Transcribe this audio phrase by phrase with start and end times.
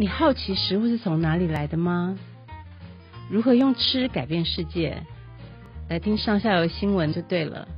[0.00, 2.18] 你好奇食物是从哪里来的吗？
[3.28, 5.04] 如何用吃改变世界？
[5.90, 7.68] 来听上下游新闻就对了。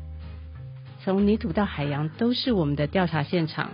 [1.03, 3.73] 从泥土到海洋，都是我们的调查现场。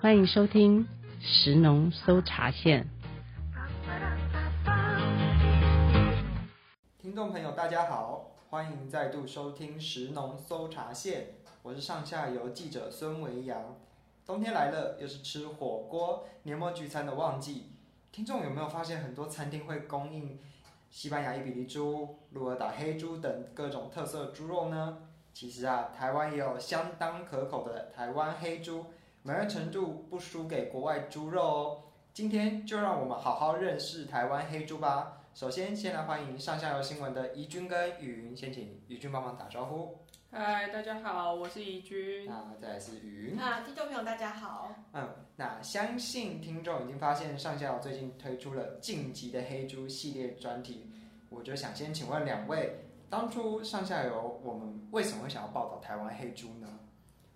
[0.00, 0.88] 欢迎收听
[1.20, 2.88] 食农搜查线。
[6.98, 11.26] 听众朋友，大家好，欢迎再度收听食农搜查线。
[11.62, 13.76] 我是上下游记者孙维阳。
[14.28, 17.72] 冬天来了，又是吃火锅、年末聚餐的旺季。
[18.12, 20.38] 听众有没有发现，很多餐厅会供应
[20.90, 24.98] 西班牙伊比利猪、鹿儿岛黑猪等各种特色猪肉呢？
[25.32, 28.84] 其实啊，台湾也有相当可口的台湾黑猪，
[29.22, 31.82] 美味程度不输给国外猪肉哦。
[32.12, 35.22] 今天就让我们好好认识台湾黑猪吧。
[35.32, 39.96] 首先，先来欢迎上下游新闻的怡君跟雨云，先请怡君帮忙打招呼。
[40.30, 42.26] 嗨，大家好，我是怡君。
[42.26, 43.38] 那再来是雨云。
[43.38, 44.74] 啊，听众朋友大家好。
[44.92, 50.90] 嗯，那相信听众已经发现上下游最近推出了晋级的黑猪系列专题，
[51.30, 52.76] 我就想先请问两位，
[53.08, 56.78] 当初上下游我们为什么会想要报道台湾黑猪呢？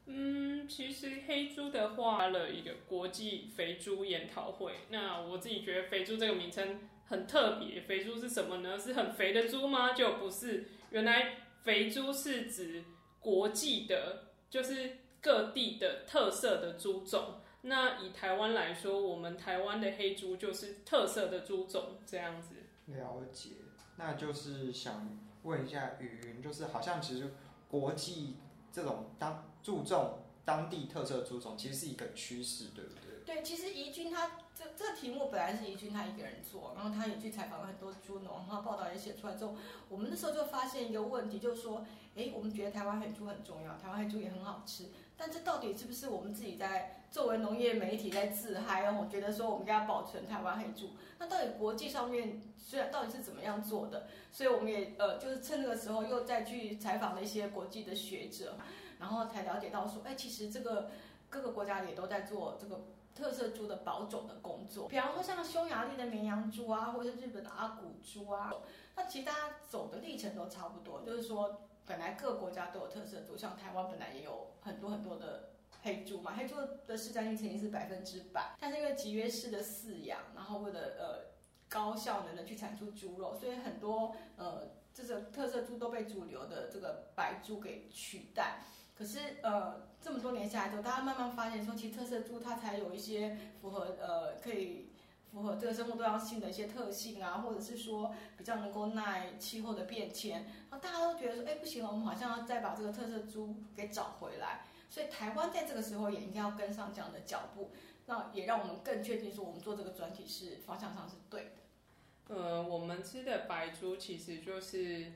[0.04, 4.74] 嗯，其实黑猪的话，了一个国际肥猪研讨会。
[4.90, 8.78] 那我自己觉得肥猪这个名称很特别，肥猪是什么呢？
[8.78, 9.94] 是很肥的猪吗？
[9.94, 11.36] 就不是，原来。
[11.62, 12.84] 肥猪是指
[13.20, 17.40] 国际的，就是各地的特色的猪种。
[17.62, 22.56] 那以台湾来说，我们台湾的黑猪就是特色的猪种，这样子。
[22.86, 23.50] 了解，
[23.96, 27.32] 那就是想问一下雨云，就是好像其实
[27.68, 28.38] 国际
[28.72, 33.11] 这种当注重当地特色猪种，其实是一个趋势，对不对？
[33.24, 39.54] 对，其实怡君他这这个题目本来是怡君他一个人做，然后他也去采访了很多猪农，然后报道也写出来之后，
[39.88, 41.84] 我们那时候就发现一个问题，就是说，
[42.16, 48.82] 哎，我们觉得台湾黑猪很重要，台湾黑猪也很好吃，但这到底是不是我们自己在作为农业媒体在自嗨？
[48.82, 54.08] 然后我觉得说我们应该保存台湾黑猪，那到底国际上面虽然到底是怎么样做的？
[54.32, 58.56] 所以我们也呃就是趁这个时候又再去采访了一些国际的学者，
[58.98, 60.90] 然后才了解到说，哎，其实这个
[61.30, 62.80] 各个国家也都在做这个。
[63.14, 68.52] 特色猪的保种的工作，比方说像匈牙利的绵羊猪啊，或者是日本的阿古猪啊，
[68.96, 75.50] 那其实大家走的历程都差不多，就是说本来各国家都有特色猪，像台湾本来也有很多很多的
[75.82, 76.56] 黑猪嘛，黑猪
[76.86, 81.32] 的市占率曾经是百分之百，但是因为集约式的饲养，然后为了呃
[81.68, 88.60] 高效能的去产出猪肉，所以很多呃这个特色猪都被主流的这个白猪给取代。
[89.02, 94.90] 可是呃，这么多年下来之后，大家慢慢发现说，其实特色猪它才有一些符合呃，可以
[95.32, 100.44] 符合这个生物多样性的一些特性啊，或者是说比较能够耐气候的变迁。
[100.70, 104.66] 然后大家都觉得说，哎，不行了，我们好像要再把这个特色猪给找回来。
[104.88, 107.72] 所以台湾在这个时候也应该要跟上这样的脚步，
[108.06, 112.36] 那也让我们更确定说，我们做这个专题是方向上是对的。
[112.36, 115.10] 呃，我们吃的白猪其实就是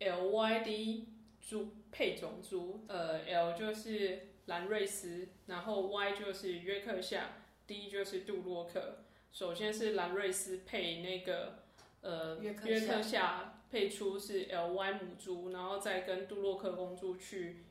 [0.00, 1.04] LYD。
[1.40, 7.30] 猪配种猪，呃，L 就是兰瑞斯，然后 Y 就是约克夏
[7.66, 8.98] ，D 就是杜洛克。
[9.32, 11.64] 首先是兰瑞斯配那个
[12.00, 17.64] 呃约克，约克夏配出是 LY 母猪，然后再跟杜洛克公猪去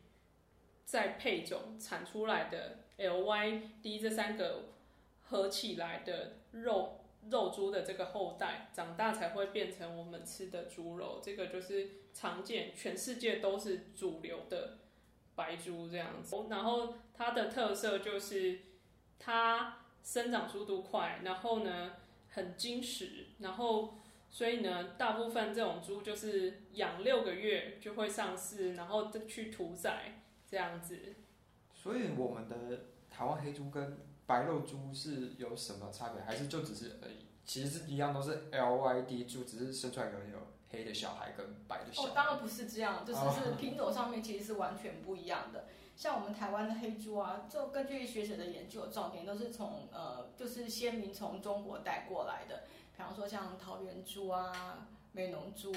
[0.85, 4.69] 再配种产出来的 LY D 这三个
[5.23, 6.98] 合起来的肉。
[7.29, 14.77] 肉猪的这个后代长大才会变成我们吃的猪肉，这个就是常见，全世界都是主流的
[15.35, 16.35] 白猪这样子。
[16.49, 18.59] 然后它的特色就是
[19.19, 21.93] 它生长速度快，然后呢
[22.29, 23.95] 很精实，然后
[24.29, 31.15] 所以呢大部分这种猪就是养六个月就会上市，然后去屠宰这样子。
[31.73, 33.97] 所以我们的台湾黑猪跟
[34.29, 36.21] 白肉猪是有什么差别？
[36.21, 37.25] 还是就只是而已？
[37.43, 40.37] 其实是一样，都是 LYD 猪，只是生出来可能有
[40.69, 42.09] 黑的小孩跟白的小孩。
[42.09, 45.65] 哦，当然不是这样，就是是品种上面其实是完全不一样的。
[45.95, 52.65] 像我们台湾的黑猪啊，就根据学者的研究，重点都是从呃，就是先民从中国带过来的。
[52.95, 55.73] 比方说像桃园猪啊、美浓猪，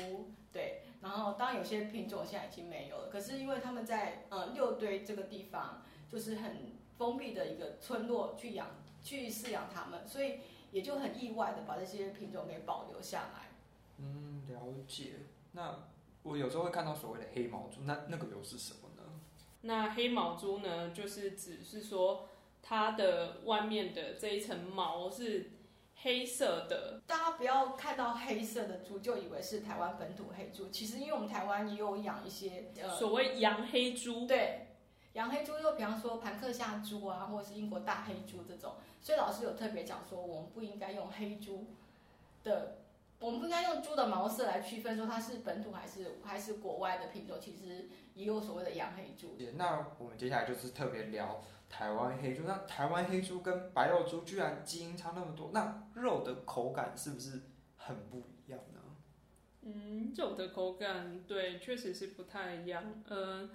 [0.53, 0.83] 对。
[1.01, 6.82] 然后当然有些品种现在已经没有了，可是因为他们在呃六堆这个地方，就是很。
[7.03, 8.69] 封闭的一个村落去养、
[9.03, 10.39] 去饲养它们，所以
[10.71, 13.51] 也就很意外的把这些品种给保留下来。
[13.99, 15.15] 嗯，了解。
[15.51, 15.81] 那
[16.23, 19.03] 我有时候会看到所谓的黑毛猪，那那个又是什么呢？
[19.63, 22.29] 那黑毛猪呢，就是只是说
[22.63, 25.51] 它的外面的这一层毛是
[25.97, 27.03] 黑色的。
[27.05, 34.69] 大家不要看到黑色的猪就以为是台湾本土黑猪，其实因为我们台湾也有养一些呃所谓洋黑猪，对。
[35.15, 41.67] 洋黑猪又比方说盘克夏猪啊，或者是英国大黑猪这种，所以老师有特别讲说，我们不应该用黑猪
[42.43, 42.79] 的，
[43.19, 49.37] 我们不应该用猪的毛色来区分说它是本土还是还是国外的品种，其实也有所谓的洋黑猪。
[49.57, 57.43] 那我们接下来就是特别聊台湾黑猪，那台湾黑猪跟白肉猪居然基因差那么多，那肉的口感是不是
[57.77, 58.81] 很不一样呢？
[59.63, 62.83] 嗯，肉的口感对，确实是不太一样。
[63.09, 63.51] 嗯、呃，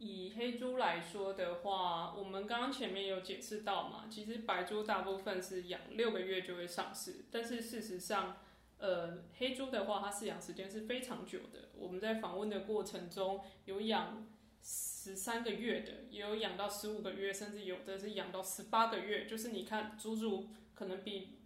[0.00, 8.38] 以黑猪来说的话，我们刚刚前面有解释到嘛，其实白猪大部分是养六个月就会上市，但是事实上，
[8.78, 11.68] 呃，黑猪的话，它饲养时间是非常久的。
[11.76, 14.26] 我们在访问的过程中，有养
[14.60, 19.26] 十三个月的，也有养到十五个月，甚至有的是养到十八个月。
[19.26, 21.38] 就是你看，猪猪可能比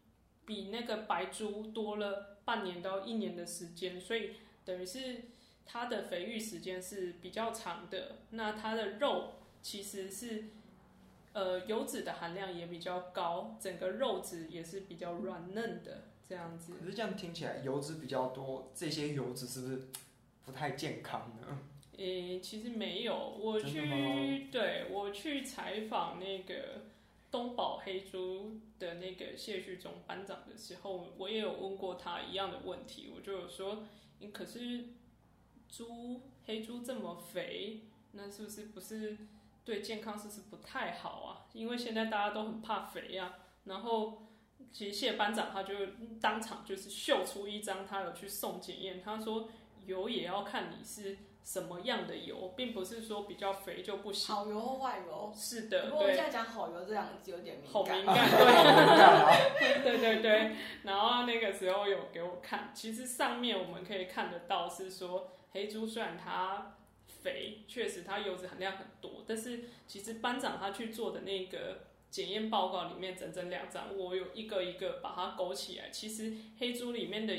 [0.46, 2.30] 比那个白猪多了。
[2.44, 4.32] 半年到一年的时间，所以
[4.66, 5.22] 等于是
[5.66, 8.16] 它的肥育时间是比较长的。
[8.30, 10.44] 那它的肉其实是
[11.32, 16.74] 呃油脂的含量也比较高，整个肉质也是比较软嫩的这样子。
[16.80, 19.82] 可是这样听起来油脂比较多，这些油脂是不是
[20.44, 21.58] 不太健康呢？
[21.96, 26.82] 诶、欸，其实没有，我去对我去采访那个。
[27.30, 33.10] 东宝黑猪的那个谢旭中班长的时候，我也有问过他一样的问题。
[33.12, 33.82] 我就有说，
[34.20, 34.84] 你可是
[35.74, 37.80] 猪黑猪这么肥，
[38.12, 39.16] 那是不是不是
[39.64, 41.50] 对健康是不是不太好啊？
[41.52, 43.34] 因为现在大家都很怕肥呀。
[43.64, 44.22] 然后
[44.72, 45.74] 其实谢班长他就
[46.20, 49.48] 当场就是秀出一张他有去送检验，他说
[49.86, 51.18] 油也要看你是。
[51.44, 54.34] 什么样的油，并不是说比较肥就不行。
[54.34, 55.30] 好油或坏油？
[55.36, 55.90] 是的。
[55.90, 57.70] 不过现在讲好油这两个字有点敏感。
[57.70, 58.14] 好敏感，
[59.60, 60.56] 对，对对对。
[60.84, 77.34] 然后那个时候有给我看，其实上面我们可以看得到是说，黑猪虽然它肥，确实它油脂含量很多，但是其实班长他去做的那个检验报告里面整整两张，我有一个一个把它勾起来，其实黑猪里面的。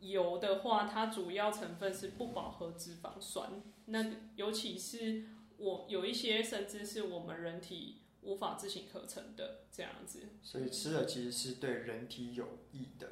[0.00, 4.06] 油的话，它主要成分是不饱和脂肪酸，那
[4.36, 5.24] 尤其是
[5.56, 10.28] 我有一些甚至是我们人体无法自行合成的这样子。
[10.40, 13.08] 所以吃了其实是对人体有益的，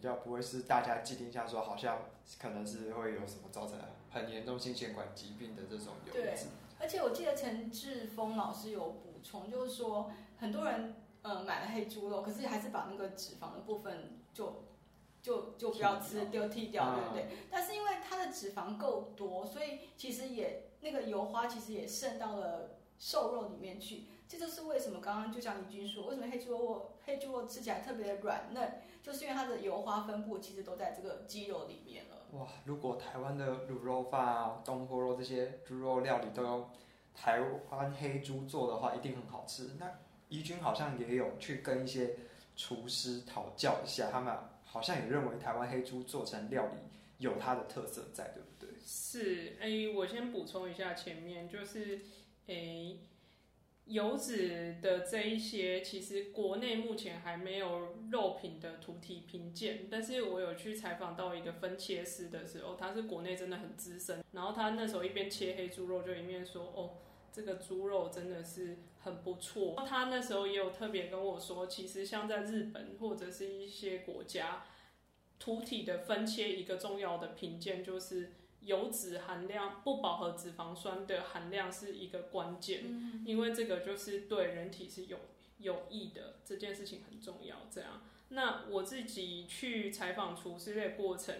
[0.00, 2.02] 较不会是大家既定下说好像
[2.40, 3.78] 可能是会有什么造成
[4.10, 6.22] 很严重心血管疾病的这种油脂。
[6.22, 6.34] 对，
[6.78, 14.64] 而且我记得陈志峰老师有补充，就是说很多人呃买了黑猪肉，可是还是把那个脂肪的部分就。
[15.22, 17.26] 就就不要吃，丢弃掉，对不对？
[17.50, 24.04] 但是因为它的脂肪够多，所以其实也那个油花其实也渗到了瘦肉里面去。
[24.28, 32.38] 这就是为什么刚刚就像李军说，为什么黑猪肉黑猪肉吃起来特别的软嫩，就是因为它的油花分布其实都在这个肌肉里面了。
[32.38, 36.70] 哇，如果台湾的卤肉饭啊、东坡肉这些猪肉料理都用
[37.12, 39.70] 台湾黑猪做的话，一定很好吃。
[39.80, 39.90] 那
[40.28, 42.14] 怡君好像也有去跟一些
[42.54, 44.38] 厨师讨教一下，他们。
[44.72, 46.76] 好像也认为台湾黑猪做成料理
[47.18, 48.68] 有它的特色在，对不对？
[48.86, 52.02] 是，哎、欸，我先补充一下，前面就是，
[52.50, 52.98] 诶、
[53.86, 66.98] 油脂的这一些，其实国内目前还没有肉品的土体评鉴，但是我有去采访到一个分切师的时候，他是国内真的很资深，然后他那时候一边切黑猪肉，就一面说，哦，
[67.32, 68.76] 这个猪肉真的是。
[69.02, 74.66] 很不错，他那时候也有特别跟我说，其实像在日本或者是一些国家，
[75.38, 82.84] 土体的分切一个重要的评鉴就是油脂含量、不饱和脂肪酸的含量是一个关键，
[83.24, 85.18] 因为这个就是对人体是有
[85.58, 87.56] 有益的，这件事情很重要。
[87.70, 91.34] 这样，那我自己去采访厨师的过程，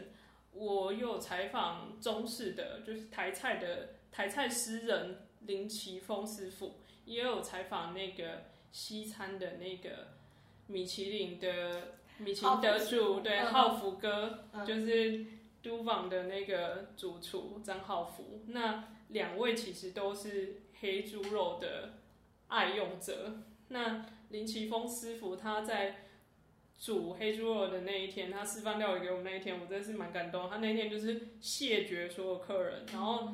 [0.53, 6.77] 我有采访中式的，就是台菜的台菜诗人林奇峰师傅。
[7.07, 10.09] 也有采访那个西餐的那个
[10.69, 15.27] 米其林的米其林得主，对，浩福哥，嗯、就是
[15.63, 18.43] 都坊的那个主厨张浩福。
[18.49, 21.95] 那两位其实都是黑猪肉的
[22.49, 23.43] 爱用者。
[23.69, 26.05] 那林奇峰师傅他在
[26.79, 30.49] 煮黑猪肉的那一天，他示范料理给我们那一天，我真的是蛮感动。
[30.49, 33.33] 他那天就是谢绝所有客人，然后。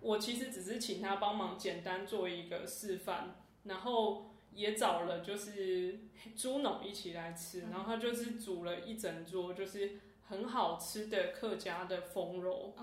[0.00, 5.98] 我其实只是请他帮忙简单做一个示范，然后也找了就是
[6.36, 9.92] 猪农一起来吃，然后他就是煮了一整桌，就是
[10.28, 12.74] 很好吃的客家的风肉。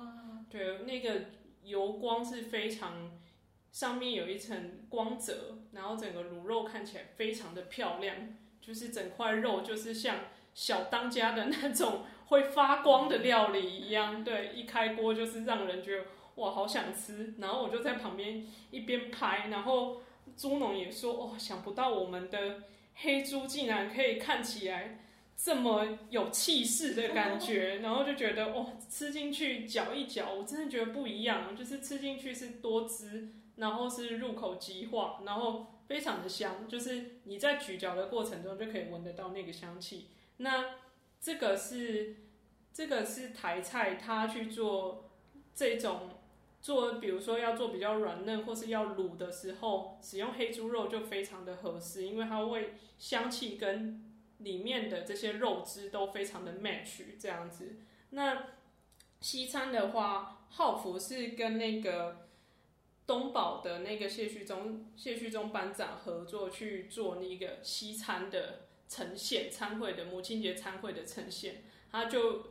[0.49, 1.25] 对，那个
[1.63, 3.11] 油光是非常，
[3.71, 8.15] 上面有一层光泽，然后整个卤肉看起来非常的漂亮，
[8.59, 10.17] 就是整块肉就是像
[10.53, 14.23] 小当家的那种会发光的料理一样。
[14.23, 16.05] 对，一开锅就是让人觉得。
[16.35, 20.01] 哇，好想吃，然后我就在旁边一边拍，然后
[20.37, 22.63] 猪农也说，哦，想不到我们的
[22.95, 25.03] 黑猪竟然可以看起来
[25.43, 40.09] 这么有气势的感觉， 然后就觉得，哦，吃进去嚼一嚼，我真的觉得不一样，就是吃进去是多汁，然后是入口即化，然后非常的香，就是你在咀嚼的过程中就可以闻得到那个香气。
[40.37, 40.75] 那
[41.19, 42.17] 这个是
[42.71, 45.09] 这个是台菜，它去做
[45.55, 46.19] 这种
[46.61, 54.10] 做，比如说要做比较软嫩或是要卤的时候，使用黑猪肉就非常的合适，因为它会香气跟
[54.43, 57.77] 里面的这些肉汁都非常的 match 这样子。
[58.11, 58.47] 那
[59.21, 62.27] 西餐的话，浩福是跟那个
[63.07, 68.67] 东宝的那个谢旭中谢旭中班长合作去做那个西餐的。
[68.91, 72.47] 呈现餐会的母亲节餐会的呈现，他就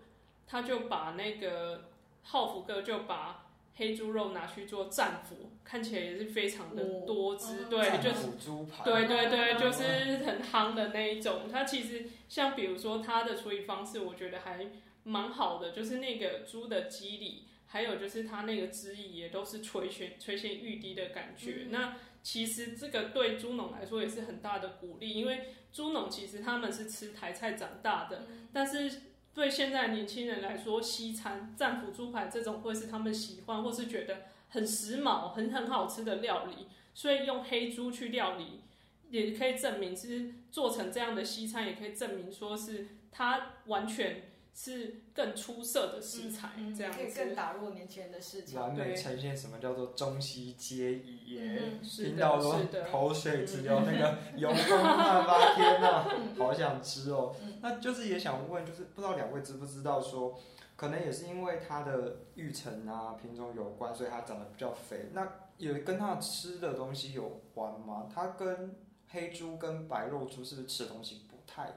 [0.46, 1.90] 他就把那个
[2.22, 11.48] 浩福哥就把黑猪肉拿去做战斧，看起来也是非常的多汁，哦、对，就是猪排，对对对，就是很夯的那一种。
[11.50, 14.66] 它其实像比如说它的处理方式，我觉得还
[15.04, 21.66] 蛮好的，就是那个猪的肌理，还有就是它那个汁液也都是垂涎垂涎欲滴的感觉。
[21.66, 29.00] 嗯、那其实这个对猪农来说也是很大的鼓励，因为猪农其实他们是吃台菜长大的，但是
[29.32, 38.60] 对现在年轻人来说，西餐战斧猪排这种会是他们喜欢或是觉得很时髦、很很好吃的料理，所以用黑猪去料理，
[39.08, 44.29] 也可以证明其实做成这样的西餐，也可以证明说是它完全。
[44.52, 51.62] 是更出色的食材，这样子可以更打入年轻人的市场，完美呈现什么叫做中西皆宜耶。
[51.62, 52.52] 嗯、听到都
[52.90, 57.34] 口水直流，那个油光焕发，天哪，好想吃哦。
[57.42, 60.38] 嗯、那就是也想问，就是不知道两位知不知道说，
[60.76, 65.10] 可能也是因为它的育成啊品种有关，所以它长得比较肥。
[65.12, 65.26] 那
[65.56, 68.08] 也跟它吃的东西有关吗？
[68.12, 68.76] 它跟
[69.08, 71.76] 黑猪跟白肉猪是不是吃的东西不太一样？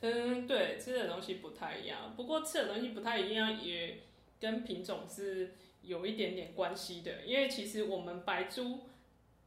[0.00, 2.14] 嗯，对，吃的东西不太一样。
[2.14, 4.02] 不过吃的东西不太一样，也
[4.38, 7.24] 跟品种是有一点点关系的。
[7.24, 8.80] 因为其实我们白猪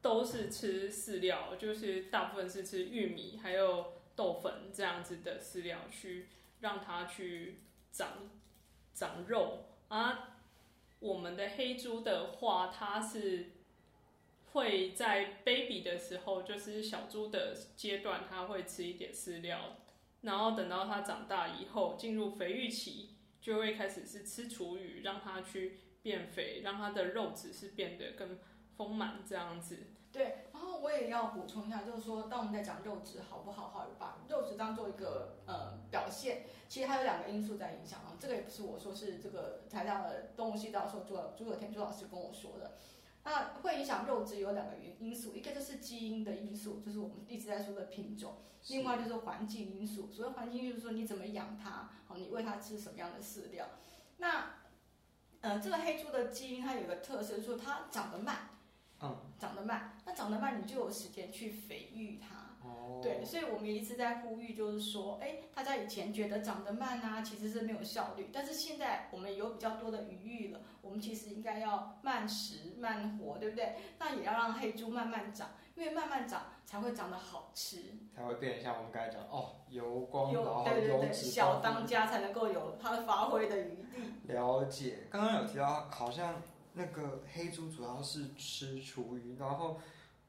[0.02, 6.28] 都是吃饲料，就是大部分是吃玉米还有豆粉这样子的饲料去
[6.62, 7.60] 让它去
[7.92, 8.30] 长
[8.94, 9.66] 长肉。
[9.90, 10.40] 啊，
[11.00, 13.52] 我们的黑猪的话，它是
[14.54, 19.78] 会在 baby 的时候，就是小猪的阶段，它会吃一点饲料。
[20.22, 28.38] 然后等到它长大以后，进入肥育期，就会开始是吃厨余，让它去变肥，让它的肉质是变得更
[28.76, 29.78] 丰满这样子。
[30.12, 38.18] 对，然后我也要补充一下，就是说，当我们在讲肉质好不好，好把肉质当做一个呃表现，其实它有两个因素在影响啊。
[38.20, 42.78] 这个也不是我说，是这个台大的动物系教授朱朱有天朱老师跟我说的。
[43.24, 48.38] 那会影响肉质有两个原因素，一个就是基因的因素，就是我们一直在说的品种。
[48.68, 53.68] 另外就是环境因素，所谓环境就是说你怎么养它，好，你喂它吃什么样的饲料。
[54.18, 54.56] 那，
[55.42, 58.50] 呃，这个黑猪的基因它有一个特色，就是说它长得慢，
[59.02, 62.39] 嗯，长得慢，那长得慢你就有时间去肥育它。
[62.70, 73.76] 哦，对，所以我们一直在呼吁，就是说，哎，大家以前觉得长得慢啊，其实是没有效率，但是现在我们有比较多的余裕了，我们其实应该要慢食慢活，对不对？
[73.98, 77.78] 那也要让黑猪慢慢长，因为慢慢长才会长得好吃，
[78.16, 84.34] 才会变得像我们刚才讲哦，油光有然后对对对，小当家才能够有它的发挥的余地。
[84.34, 86.42] 了解，刚刚有提到好像
[86.74, 89.80] 那个黑猪主要是吃厨余，然后。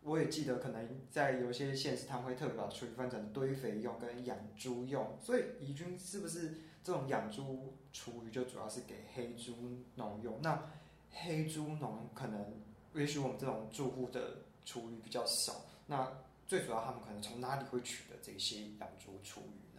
[0.02, 5.18] 我也记得，可能在有些县市，他们会特别把厨余分成堆肥用跟养猪用。
[5.22, 9.54] 所以宜君是不是这种养猪厨余就主要是给黑猪
[9.96, 10.40] 农用？
[10.42, 10.62] 那
[11.10, 12.54] 黑猪农可能，
[12.94, 15.66] 也许我们这种住户的厨余比较少。
[15.86, 16.10] 那
[16.46, 19.69] 最主要他们可能从哪里会取得这些养猪厨余？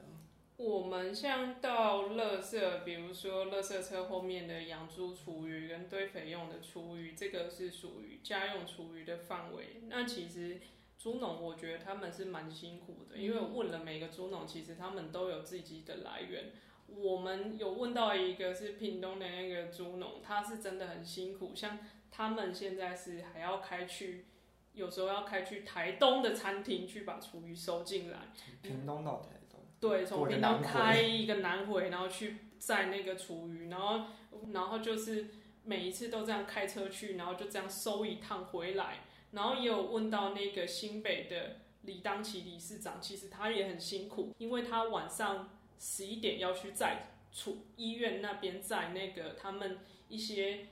[0.63, 9.81] 我们像到垃圾，比如说垃圾车后面的养猪厨余跟堆肥用的厨余，这个是属于家用厨余的范围。
[9.89, 10.61] 那其实
[10.99, 16.51] 猪农，我觉得他们是蛮辛苦的，因为我问了每个猪农，其实他们都有自己的来源。
[16.85, 21.79] 我们有问到一个是屏东的那个猪农，他是真的很辛苦，像
[22.11, 24.27] 他们现在是还要开去，
[24.73, 28.31] 有时候要开去台东的餐厅去把厨余收进来。
[28.61, 29.40] 屏东到台。
[29.81, 34.05] 对，从屏东开 一个南回，然后去载那个厨余，然后，
[34.53, 35.25] 然后就是
[35.65, 38.99] 每一次都这样开车去，然后就这样收一趟回来。
[39.31, 50.67] 然后也有问到那个新北的李当奇理事长，其实他也很辛苦，因为他晚上十一点要去载出医院那边载那个他们一些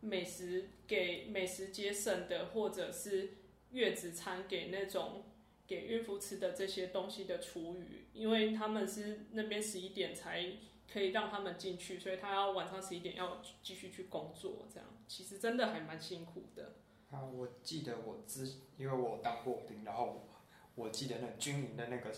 [0.00, 3.30] 美食给美食街剩的，或者是
[3.70, 5.22] 月子餐给那种
[5.70, 10.44] 给孕妇吃的这些东西的厨余，因为他们是那边十一点才
[10.92, 16.74] 可以让他们进去，所以他要晚上十一点要继续去工作，这样其实真的还蛮辛苦的。
[17.12, 22.12] 啊，我记得我之，因为我当过兵，然后我，我记得那军营的那个。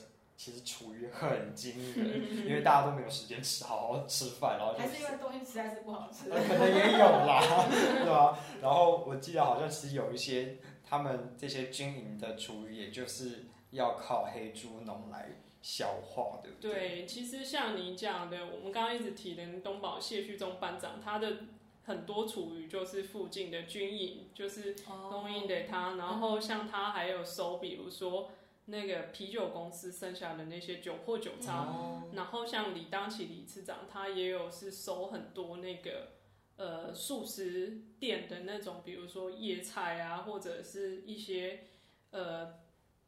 [0.45, 8.37] 其实厨余很惊人，因为大家都没有时间吃，好好吃饭，然后还是因为东西实在是不好吃， 可能也有啦， 对吧？
[8.61, 15.31] 然后我记得好像其实有一些他们这些军营的厨余，也就是要靠黑猪农来
[15.63, 16.73] 消化，对不对？
[16.73, 21.37] 对，其实像你讲的，我们刚刚一直提的东宝谢旭中班长，他的
[21.85, 24.75] 很多厨余就是附近的军营，就是
[25.09, 28.29] 供应给他，哦、然后像他还有收，比如说。
[28.67, 36.11] 那个啤酒公司剩下的那些酒或酒渣，嗯、然后像李当起李次长，他也有是收很多那个
[36.57, 41.65] 呃素食店的那种，比如说叶菜啊，或者是一些
[42.13, 42.61] 呃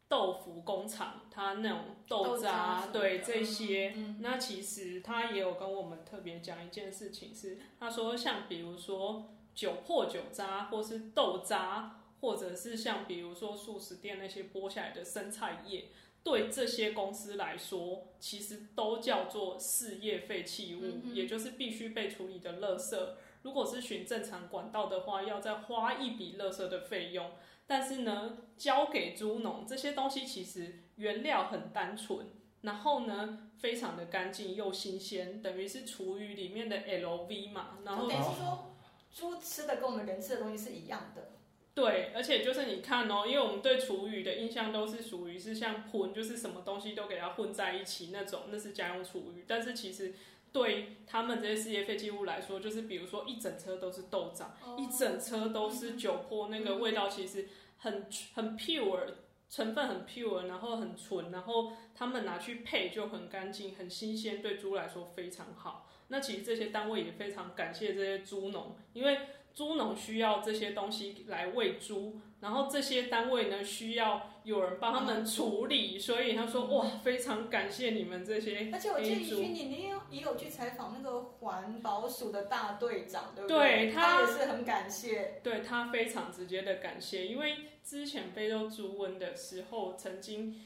[0.08, 12.00] 豆腐工厂，他那种豆渣，豆渣对这些，嗯、那其实他也有跟我们特别讲一件事情是，他说像比如说酒粕酒渣或是豆渣。
[12.24, 15.88] 或者是像比如说素食店那些剥下来的生菜叶，
[16.22, 22.98] 对这些公司来说，其实都叫做事业废弃物，也就是必须被处理的垃圾。
[23.42, 27.32] 如果是循正常管道的话，要再花一笔垃圾的费用。
[27.66, 32.26] 但是呢，交给猪农这些东西，其实原料很单纯，
[32.62, 37.80] 然后呢，非常的干净又新鲜，等于是厨余里面的 LV 嘛。
[37.84, 38.74] 然后等于是说，
[39.12, 41.32] 猪吃的跟我们人吃的东西是一样的。
[41.74, 49.44] 对，而且就是你看哦，因为我们对厨余的印象都是属于是像混，就是什么东西都给它混在一起那种，那是家用厨余。
[49.48, 50.14] 但是其实
[50.52, 59.14] 对他们这些事业废弃物来说，就是比如说一整车都是豆浆，哦、一整车都是酒粕，那个味道其实很很 pure，
[59.50, 65.90] 成分很 pure，然后很纯，然后他们拿去配就很干净、很新鲜，对猪来说非常好。
[66.06, 69.18] 那其实这些单位也非常感谢这些猪农，因为。
[69.54, 78.68] 猪农需要这些东西来喂猪，然后这些单位呢需要有人帮他们处理，所以他说哇，非常感谢你们这些。
[78.72, 83.58] 而且我记得你你有也有去采访那个环保署的大队长，对不对？
[83.58, 85.40] 对，他，他也是很感谢。
[85.44, 90.60] 对，他非常直接的感谢，因为之前非洲猪瘟的时候，曾经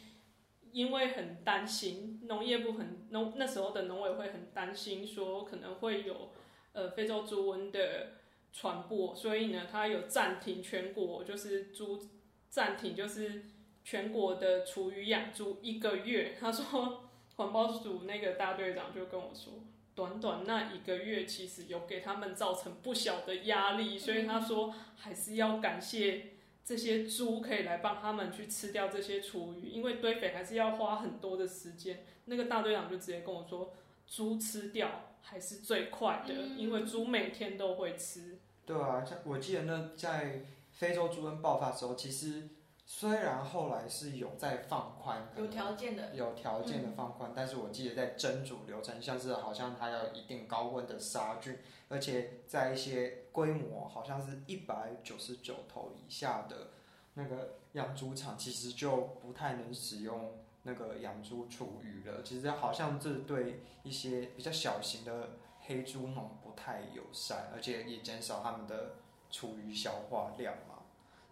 [0.72, 6.32] 因为很担心农业部很农那时候的农委会很担心说可能会有
[6.72, 8.14] 呃非洲猪瘟的。
[8.52, 12.08] 传播，所以呢，他有暂停全国，就是猪
[12.48, 13.44] 暂停，就是
[13.84, 16.36] 全国的厨余养猪一个月。
[16.40, 26.32] 他说，环保署那个大队长就跟我说，短短那一个月，其实有给他们造成不小的压力，所以他说还是要感谢
[26.64, 32.04] 这些猪可以来帮他们去吃掉这些厨余，因为堆肥还是要花很多的时间。
[32.26, 33.74] 那个大队长就直接跟我说，
[34.08, 34.88] 猪吃掉。
[35.20, 38.38] 还是最快的，因为猪每天都会吃。
[38.64, 40.40] 对啊，像我记得呢，在
[40.72, 42.48] 非洲猪瘟爆发的时候，其实
[42.86, 51.58] 虽然后来是有在放宽，有条件的，有条件的放宽，嗯、但是我记得在蒸煮流程，像是好像它要一定高温的杀菌，
[51.90, 56.68] 而且在一些规模好像是一百九十九头以下的
[57.12, 60.38] 那个养猪场，其实就不太能使用。
[60.68, 68.96] 那个养猪厨余了，其实好像这对一些比较小型的黑猪农不太友善，而且也减少他们的
[69.30, 70.82] 厨余消化量嘛。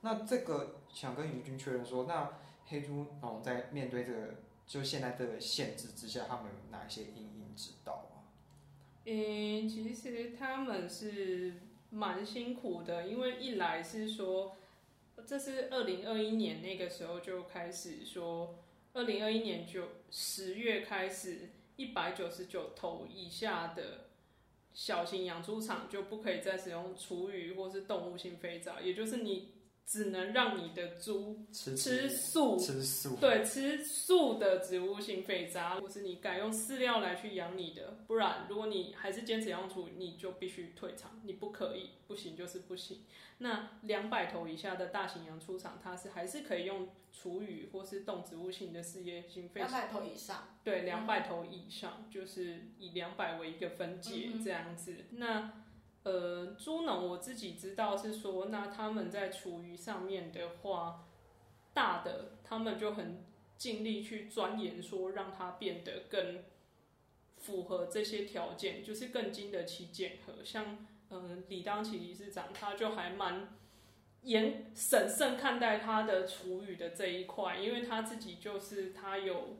[0.00, 2.32] 那这个想跟于君确认说，那
[2.68, 8.24] 黑猪农在面对这个就现在这个限制之下，他们有哪一些因应之道啊？
[9.04, 14.56] 嗯，其实他们是蛮辛苦的，因为一来是说，
[15.26, 18.60] 这是二零二一年那个时候就开始说。
[18.96, 24.06] 二零二一年九十月开始，一百九十九头以下的
[24.72, 29.55] 小型养猪场就不可以再使用厨余或是动物性肥皂，也就是你。
[29.86, 43.04] 只能让你的猪吃吃素，吃素，对，吃素的植物性废渣，或是你改用饲料来去养你的，不然如果你还是坚持养猪，你就必须退场，你不可以，不行就是不行。
[43.38, 49.60] 那两百头以下的大型养猪场，它是还是可以用厨余或是动植物性的事业性废。
[49.60, 55.04] 两百头以上，对，两百头以上，就是以两百为一个分界这样子。
[55.12, 55.62] 那。
[56.06, 61.04] 呃，猪农我自己知道是说，那他们在厨余上面的话，
[61.74, 63.24] 大的他们就很
[63.56, 66.44] 尽力去钻研，说让它变得更
[67.38, 70.44] 符合这些条件，就是更经得起检核。
[70.44, 73.48] 像嗯，李当奇理事长他就还蛮
[74.22, 79.56] 严审慎看待他的厨余的这一块，因为他自己就是他有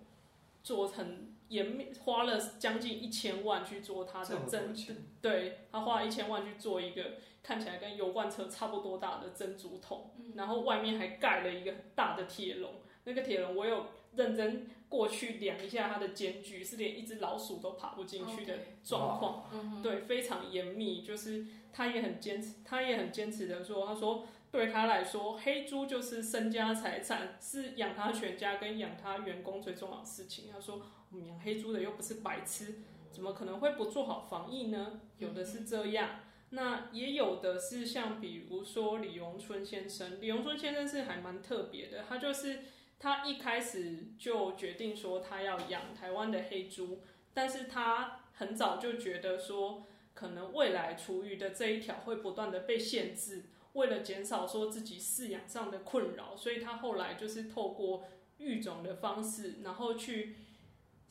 [0.66, 4.74] 做成严密，花了将近一千万去做他的珍，
[5.22, 12.72] 对，他花了一千万去做一个看起来跟油罐车差不多大的珍珠桶，然后外面还盖了一个很大的铁笼，
[13.04, 19.82] 那个铁笼我有认真过去量一下它的间距，是连一只老鼠都爬不进去的状况，okay.
[19.82, 24.26] 对，非常严密，就是他也很坚持，他也很坚持的说，他说。
[24.56, 30.46] 对他来说，黑猪就是身家财产，是养他全家跟养他员工最重要的事情。
[30.50, 30.80] 他说
[31.12, 32.76] ：“我们养黑猪的又不是白痴，
[33.12, 42.60] 怎么可能会不做好防疫呢？”有的是这样，那也有的是像比如说李荣春先生，李荣春先生是还蛮特别的，他就是
[42.98, 47.02] 他一开始就决定说他要养台湾的黑猪，
[47.34, 53.44] 但是他很早就觉得说，可能未来厨余的这一条会不断的被限制。
[53.76, 58.04] 为了减少说自己饲养上的困扰，所以他后来就是透过
[58.38, 60.36] 育种的方式，然后去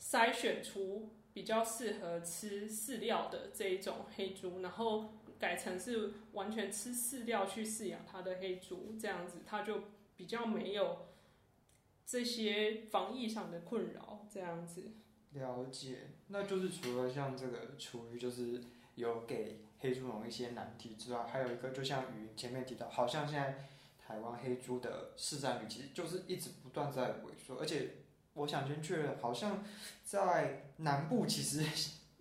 [0.00, 9.84] 筛选出比较适合吃饲料的这一种黑猪，然后改成是完全吃饲料去饲养它的黑猪，这样子他就
[10.16, 11.06] 比较没有
[12.04, 14.90] 这些防疫上的困扰，这样子。
[15.32, 18.60] 了解，那就是除了像这个厨余，就是
[18.96, 19.60] 有给。
[19.78, 23.66] 黑猪农一些难题之外，还有一个，就像于前面提到，好像现在
[24.06, 27.90] 台湾黑猪的市占率其实就是一直不断在萎缩，而且
[28.34, 29.64] 我想先确认，好像
[30.04, 31.64] 在南部其实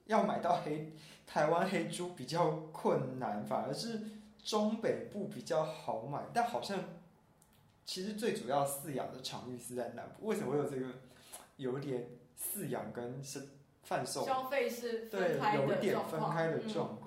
[0.06, 0.94] 要买到黑
[1.26, 4.02] 台湾黑猪比较困难，反而是
[4.44, 6.84] 中北部比较好买，但好像
[7.86, 10.88] 其实最主要饲养的场域是在南部，为什么会有这个
[11.58, 13.48] 有点饲养跟是
[13.84, 15.06] 贩售消费是？
[15.08, 17.05] 对，有点分开的状况。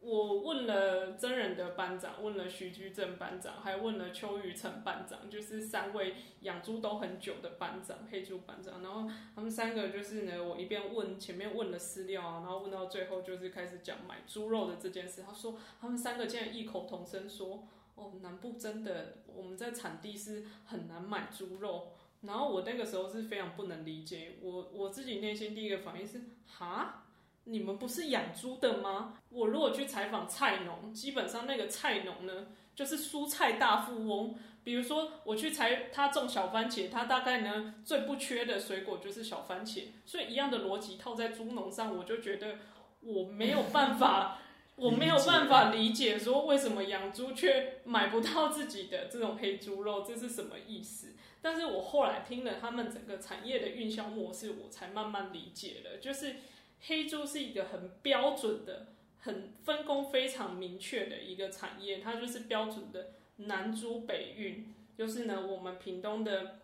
[0.00, 8.80] 我问了真人的班长，问了徐居正班长，还问了邱宇成班长，就是三位养猪都很久的班长，黑猪班长。
[8.82, 15.22] 然后他们三个就是呢，我一边问前面问了饲料啊，然后问到最后就是开始讲买猪肉的这件事。
[15.26, 27.04] 他说他们三个竟然异口同声说：“哦，南部真的我们在产地是很难买猪肉。”然后我那个时候是非常不能理解，我我自己内心第一个反应是：哈？
[27.48, 29.14] 你们不是养猪的吗？
[29.30, 34.34] 我如果去采访菜农，基本上那个菜农呢，就是蔬菜大富翁。
[34.62, 39.84] 比如说我去采他种小番茄，他大概呢最不缺的水果就是小番茄。
[40.04, 42.56] 所以一样的逻辑套在猪农上，我就觉得
[43.00, 44.40] 我没有办法，
[44.76, 51.14] 我没有办法理解说为什么养猪却买不到自己的 这种黑猪肉，这是什么意思？
[51.40, 56.36] 但是我后来听了他们整个产业的运销模式，我才慢慢理解了，就是。
[56.80, 58.86] 黑猪是一个很标准的、
[59.20, 66.60] 很分工非常明确的一个产业，它就是标准的南猪北运，就是呢，我们屏东的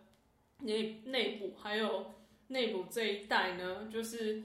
[0.59, 2.13] 内内部还有
[2.47, 4.43] 内部这一带呢，就是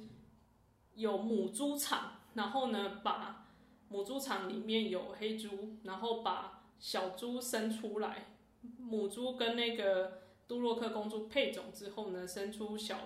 [0.94, 3.46] 有母猪场，然后呢，把
[3.88, 8.34] 母猪场里面有黑猪，然后把小猪生出来，
[8.76, 12.98] 母猪跟那个杜洛克公猪配种之后呢，生出小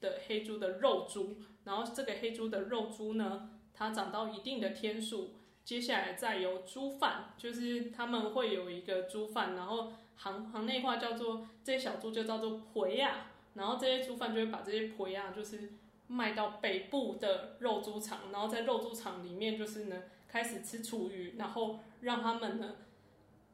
[0.00, 1.36] 的黑猪的肉猪。
[1.64, 5.30] 然后这个黑猪的肉猪呢，它长到一定的天数，
[5.64, 15.74] 接下来再由猪贩，就是他们会有一个猪贩，然后行行内话叫做这些小猪就叫做陪啊，然后这些猪贩就会把这些陪啊，就是
[16.08, 22.74] 卖到北部的肉猪场，然后在肉猪场里面就是呢开始吃厨余，然后让他们呢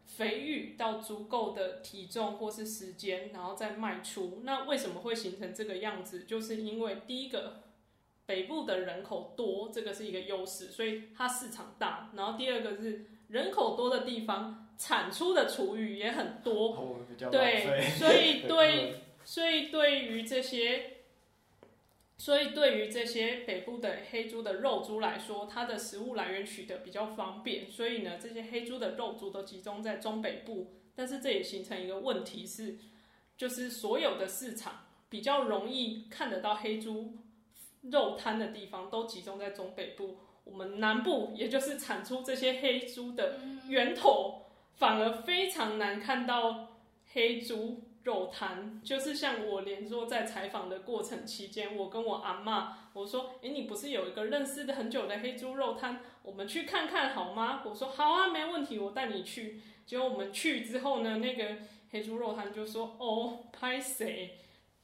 [0.07, 4.41] 肥育到足够的体重或是时间，然后再卖出。
[4.45, 6.25] 那为什么会形成这个样子？
[6.25, 7.68] 就是因为第一个。
[8.29, 12.11] 北部的人口多，这个是一个优势，所以它市场大。
[12.15, 16.75] 然后第二个是人口多的地方，产出的厨余也很多。
[16.75, 16.97] 哦、
[17.31, 20.99] 对，所以对， 所以对于这些，
[22.19, 27.71] 所以对于这些北部的黑猪的肉猪来说，它的食物来源取得比较方便。
[27.71, 30.75] 所以呢，这些黑猪的肉猪都集中在中北部。
[30.95, 32.77] 但是这也形成一个问题是，
[33.39, 37.17] 就是所有的市场比较容易看得到黑猪。
[37.83, 43.39] 肉摊的地方都集中在中北部，我们南部也就是产出这些黑猪的
[43.69, 46.69] 源头，反而非常难看到
[47.13, 48.81] 黑猪肉摊。
[48.83, 61.57] 就是像我连说在采访的过程期间，我跟我阿嬷我说：“诶，你不是有一个认识的很久的黑猪肉摊，我们去看看好吗？”我说：“好啊，没问题，我带你去。”结果我们去之后呢，那个
[61.91, 64.39] 黑猪肉摊就说：“哦，拍谁？”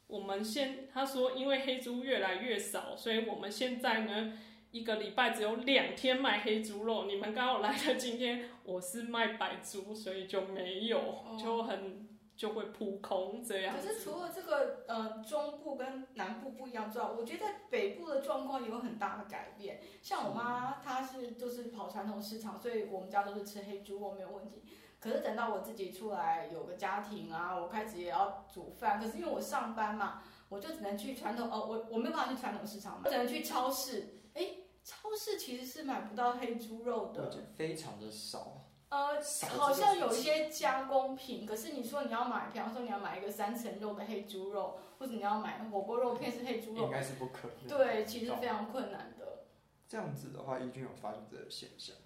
[0.07, 4.39] 我们现他说，因为黑猪越来越少，所以我们现在呢
[4.71, 13.77] 一个礼拜只有两天卖黑猪肉，你们刚好来的今天我是卖白猪，所以就没有，哦、就很就会扑空这样。
[13.77, 19.81] 可是除了这个呃中部跟南部不一样之外，我觉得在北部的状况也有很大的改变。
[20.03, 24.65] 像我妈她是就是跑传统市场，所以我们家都是吃黑猪肉没有问题。
[25.05, 34.47] 可是等到我自己出来有个家庭啊，我开始也要煮饭，可是因为我上班嘛，我就只能去传统哦，我我没有办法去传统市场，我只能去超市，哎。
[34.87, 38.67] 超市其实是买不到黑猪肉的，非常的少。
[38.91, 39.15] 呃，
[39.57, 47.67] 好像有一些加工品，可是你说你要买，比方说你要买一个三层肉的黑猪肉，或者你要买火锅肉片是黑猪肉，应该是不可能。
[47.67, 49.47] 对，其实非常困难的。
[49.89, 52.03] 这样子的话，怡君有发现这个现象吗？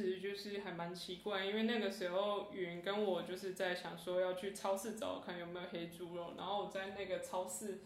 [0.00, 7.80] 是，就是还蛮奇怪，因为那个时候云跟我就是在想说要去超市找看有没有黑猪肉，然后我在那个超市。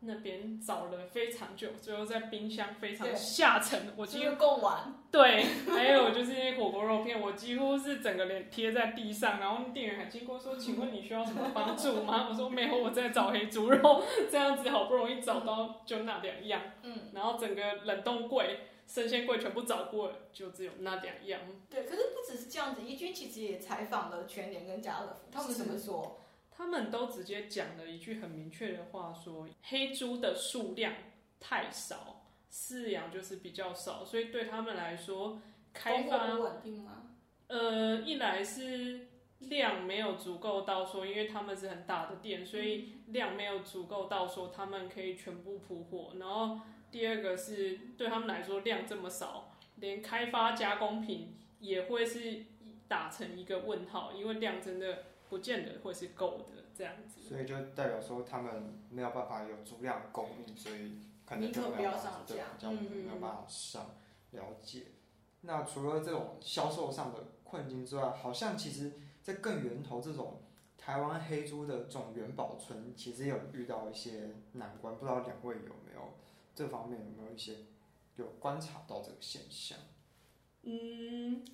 [0.00, 4.94] 那边找了非常久，最后在冰箱非常下沉，我几乎够完。
[5.10, 14.04] 对，还有就是那火锅肉片，我几乎是整个脸贴在地上，然后店员还经过说：“请问你需要什么帮助吗？” 我说：“没有，我在找黑猪肉。
[14.30, 16.62] ”这样子好不容易找到，就那两样。
[16.84, 21.42] 嗯，然后整个冷冻柜、生鲜柜全部找过，就只有那两样。
[21.70, 26.24] 对，可是不只是这样子，怡君其实也采访了全联跟家乐福，他们怎么说？
[26.50, 30.92] 他们都直接讲了一句很明确的话说，说黑猪的数量
[31.38, 35.40] 太少，饲养就是比较少，所以对他们来说，
[35.72, 37.10] 开发不稳定吗？
[37.46, 39.06] 呃，一来是
[39.38, 46.14] 量没有足够到说，因为他们是很大的店，所以量没有足够到说他们可以全部铺货。
[46.18, 46.58] 然后
[46.90, 52.44] 第二个是对他们来说量这么少，连开发加工品也会是
[52.86, 55.04] 打成一个问号，因为量真的。
[55.28, 60.92] 不见得会是够的这样子，所以就代表说他们没有办法有足量供应，所以
[61.26, 63.90] 可能就没有办法，对，这样没有办法上。
[64.30, 64.84] 了解。
[65.42, 70.40] 那除了这种销售上的困境之外，好像其实在更源头这种
[70.78, 74.96] 台湾黑猪的种源保存，其实有遇到一些难关。
[74.96, 76.14] 不知道两位有没有
[76.58, 77.52] 这方面有没有一些
[78.16, 79.78] 有观察到这个现象？
[80.62, 81.44] 嗯。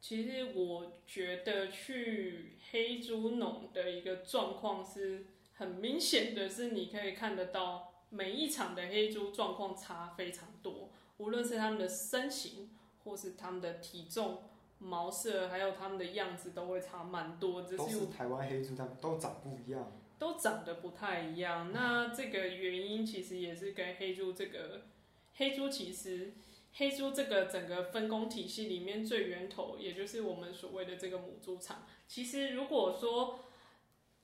[0.00, 12.68] 其实我觉得去黑猪农的一个状况是很明显的，是你可以看得到每一场的黑猪状况差非常多，无论是他们的身形，
[13.02, 14.42] 或是他们的体重、
[14.76, 17.62] 毛色，还有他们的样子，都会差蛮多。
[17.62, 19.90] 这是台湾黑猪，他们都长不一样，
[20.24, 21.70] 都长得不太一样。
[21.70, 24.86] 那这个原因其实也是跟黑猪这个
[25.34, 26.32] 黑猪其实。
[26.76, 31.86] 黑猪这个整个分工体系里面最源头，也就是我们所谓的这个母猪场。
[32.08, 33.38] 其实如果说，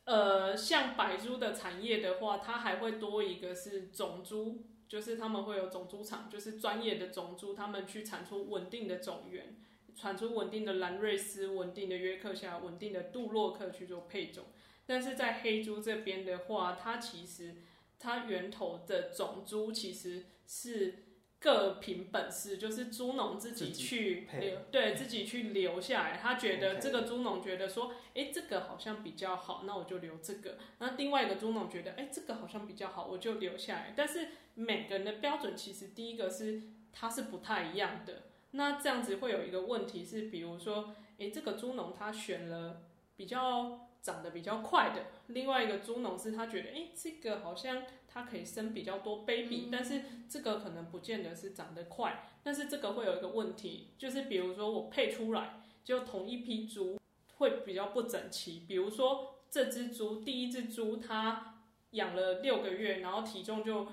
[0.03, 9.55] 呃，像白猪的产业的话，它还会多一个是种猪，就是他们会有种猪场，就是专业的种猪，他们去产出稳定的种源，
[9.95, 14.47] 产出稳定的兰瑞斯、稳定的约克夏、稳定的杜洛克去做配种。
[14.91, 17.55] 但是在黑猪这边的话，它其实
[17.99, 21.05] 它源头的种猪其实是。
[21.43, 26.19] 各凭本事，就是猪农自己去留，对自己去留下来。
[26.19, 30.59] 他觉得这个猪农觉得说，哎、欸，这个好像比较好，那我就留这个。
[30.81, 33.95] 那另外一个猪农觉得，哎、欸，这个好像比较好，我就留下来。
[33.97, 36.61] 但是每个人的标准其实第一个是
[36.93, 38.25] 它是不太一样的。
[38.51, 42.83] 那这样子会有一个问题是，比如说，哎、欸，这个猪农他选了
[43.17, 47.83] 比较长得比较快的，另外一个猪农是他觉得，哎、欸，这个好像。
[48.13, 56.99] 它可以生比较多 baby，但是这个可能不见得是长得快，但是这个会有一个问题，就是比如说我配出来就同一批猪
[57.37, 63.87] 会比较不整齐，比如说这只猪第一只猪它养了六个月，然后体重就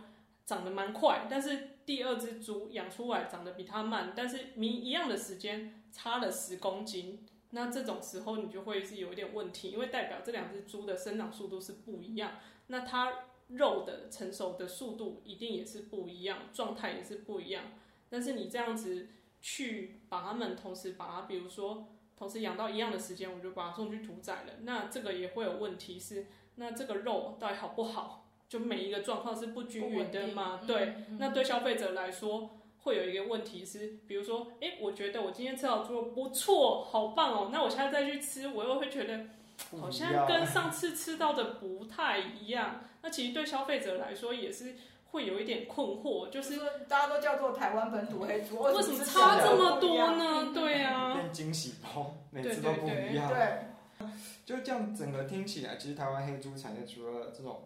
[0.47, 12.33] 长得蛮快，但是第二只猪养出来长得比它慢，但是明一样的时间差了十公斤，那这种时候你就会是有一点问题，因为代表这两只猪的生长速度是不一样，
[12.67, 13.13] 那它。
[13.49, 17.63] 肉的成熟的速度一定也是不一样，状态也是不一样。
[18.10, 19.07] 但是你这样子
[19.41, 24.53] 去把它们同时把它，比如说同时养到一样的时间，我就把它送去屠宰了。
[24.63, 28.27] 那这个也会有问题是，那这个肉到底好不好？
[28.49, 30.60] 就每一个状况是不均匀的嘛？
[30.67, 30.95] 对。
[31.17, 32.49] 那对消费者来说，
[32.88, 37.50] 会有一个问题是，比如说，哎、欸，我觉得我今天吃到猪肉不错，好棒哦。
[37.52, 39.28] 那我现在再去吃，我又会觉得。
[39.71, 44.76] 好像跟上次吃到的不太一样，那其实对消费者来说也是
[45.10, 50.52] 会有一点困惑，就是，大家都叫做台湾本土黑猪，为什么差这么多呢？
[50.54, 53.28] 对啊，变惊喜包，每次都不一样。
[53.28, 54.08] 对，
[54.45, 57.63] 就这样整个听起来，其实台湾黑猪产业除了这种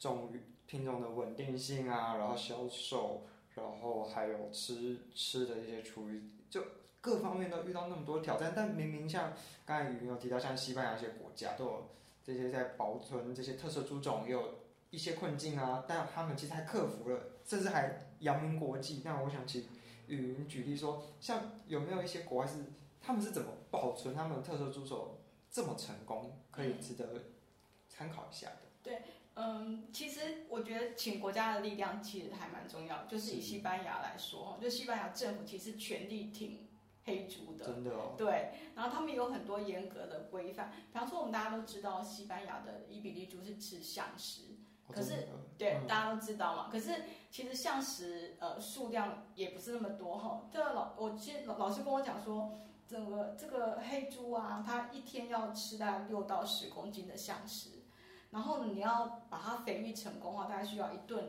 [0.00, 0.32] 种
[0.66, 6.62] 品种的稳定性啊，然后销售，然后还有吃吃的一些厨余，就
[7.00, 8.52] 各方面都遇到那么多挑战。
[8.54, 9.32] 但明明像
[9.64, 11.90] 刚才语音有提到，像西班牙一些国家都有
[12.24, 14.54] 这些在保存这些特色猪种，也有
[14.90, 19.02] 一些困境啊，但他们其实还克服了，甚至还扬名国际。
[19.04, 19.62] 那我想请
[20.06, 22.64] 雨云举例说，像有没有一些国外是
[23.00, 25.18] 他们是怎么保存他们的特色猪种
[25.50, 27.06] 这么成功，可以值得
[27.88, 28.56] 参考一下的？
[28.82, 29.02] 对。
[29.36, 36.68] 嗯，其实我觉得请国家的力量其实还蛮重要，就是以西班牙来说，就西班牙政府其实全力挺
[37.04, 38.14] 黑猪的，真的哦。
[38.16, 44.42] 对，然后他们有很多严格的规范，比方说我们大家都知道，西班牙的伊比利猪是吃象食，
[44.88, 50.46] 可是对大家都知道嘛，可是其实象食呃数量也不是那么多哈。
[50.52, 57.70] 这个老我其实老老师跟我讲说，整个这个黑猪啊，它一天要吃大概六到十公斤的橡实。
[58.34, 61.24] 然后你要把它肥育成功的话，大概需要一吨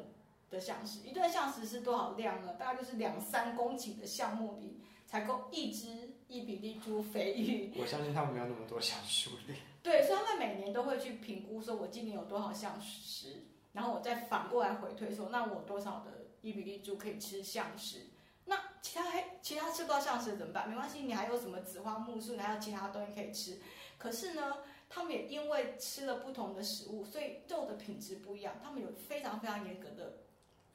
[0.49, 1.07] 的橡石。
[1.07, 2.55] 一吨橡石是多少量呢？
[2.55, 7.71] 大概就是两三公顷的橡木林才够一只伊比利猪肥育。
[7.79, 9.55] 我相信他们没有那么多橡树林。
[9.83, 17.99] 对，所以他们每年都会去评估，说我今年有多少橡石，然后我再反过来回推说，那我多少的伊比利猪可以吃橡石？
[18.45, 20.67] 那其他黑其他吃不到橡石怎么办？
[20.67, 23.61] 没关系，你还有什么紫花木树，你还有其他东西可以吃。
[23.99, 24.57] 可是呢？
[24.95, 28.55] 他们也因为吃了不同的食物，所以肉的品质不一样。
[28.63, 30.19] 他们有非常非常严格的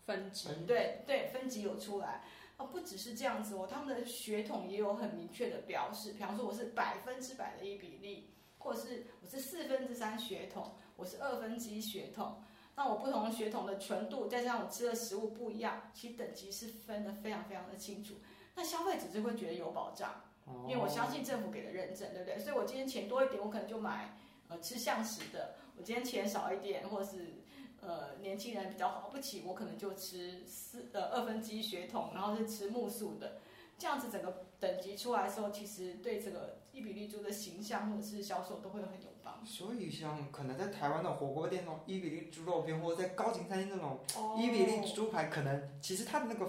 [0.04, 2.22] 分级，对对，分级有出来。
[2.58, 6.12] 啊，不只是这样子哦，他们的血统也有很明确的标示。
[6.12, 12.42] 比方说，我是百分之百的一比例，或者是我是四分之三血统，我是二分之一血统。
[12.76, 18.16] 那我不同的血统的纯度，再加上我吃的食物不一样，其实等级是分的非常非常的清楚。
[18.54, 20.24] 那消费者就会觉得有保障。
[20.68, 22.38] 因为我相信政府给的认证，对不对？
[22.38, 24.16] 所以我今天钱多一点，我可能就买
[24.48, 27.42] 呃吃相食的；我今天钱少一点，或是
[27.80, 33.38] 呃年轻人比较花不起，我可能就吃四呃二分之一血统，然后是吃木素的。
[33.78, 39.46] 这样子整个等级出来的时候，其实对这个伊比利猪的形象或者是销售都会很有帮助。
[39.46, 44.00] 所以像可能在台湾的火锅店那种伊比利猪肉片，或者在高级餐厅那种
[44.38, 46.46] 伊比利猪排，可能其实它的那个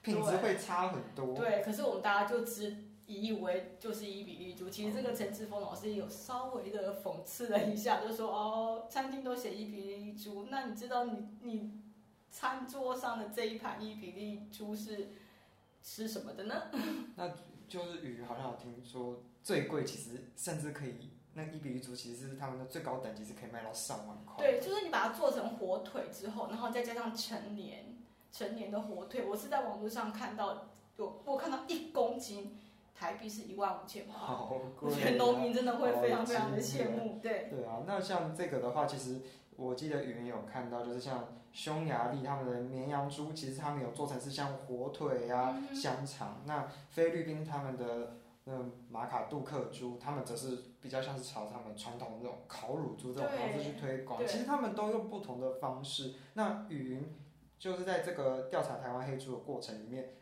[0.00, 1.34] 品质会差很多。
[1.34, 2.74] 对，对，可是我们大家就知。
[3.20, 11.72] 以为就是一比一猪，其实这个陈志峰老师有稍微的讽刺了一下，就说哦，餐厅都写一比一猪，那你知道你你
[12.30, 15.10] 餐桌上的这一盘一比一猪是
[15.82, 16.70] 吃什么的呢？
[17.16, 17.28] 那
[17.68, 24.36] 就是鱼好像有听说最贵，其实甚至可以，那一比一猪其实是他们的最高等级，是可以卖到上万块。
[24.38, 27.96] 对，就是你把它做成火腿之后，然后再加上成年
[28.30, 32.56] 成年的火腿，我是在网络上看到有我看到一公斤。
[32.94, 37.18] 台币是一万五千块，好贵，我觉得农民真的会非常非常的羡慕。
[37.20, 39.20] 对对啊，那像这个的话，其实
[39.56, 46.42] 我记得语音有看到，就是像匈牙利他们的绵羊猪，其实他们有做成是像火腿啊、嗯、香肠。
[46.46, 54.20] 那菲律宾他们的嗯马卡杜克猪，他们则是比较像是朝他们传统的那种烤乳猪这种方式去推广。
[54.24, 56.14] 其实他们都用不同的方式。
[56.34, 57.14] 那语音
[57.58, 60.14] 就是在这个调查台湾黑猪的过程里面，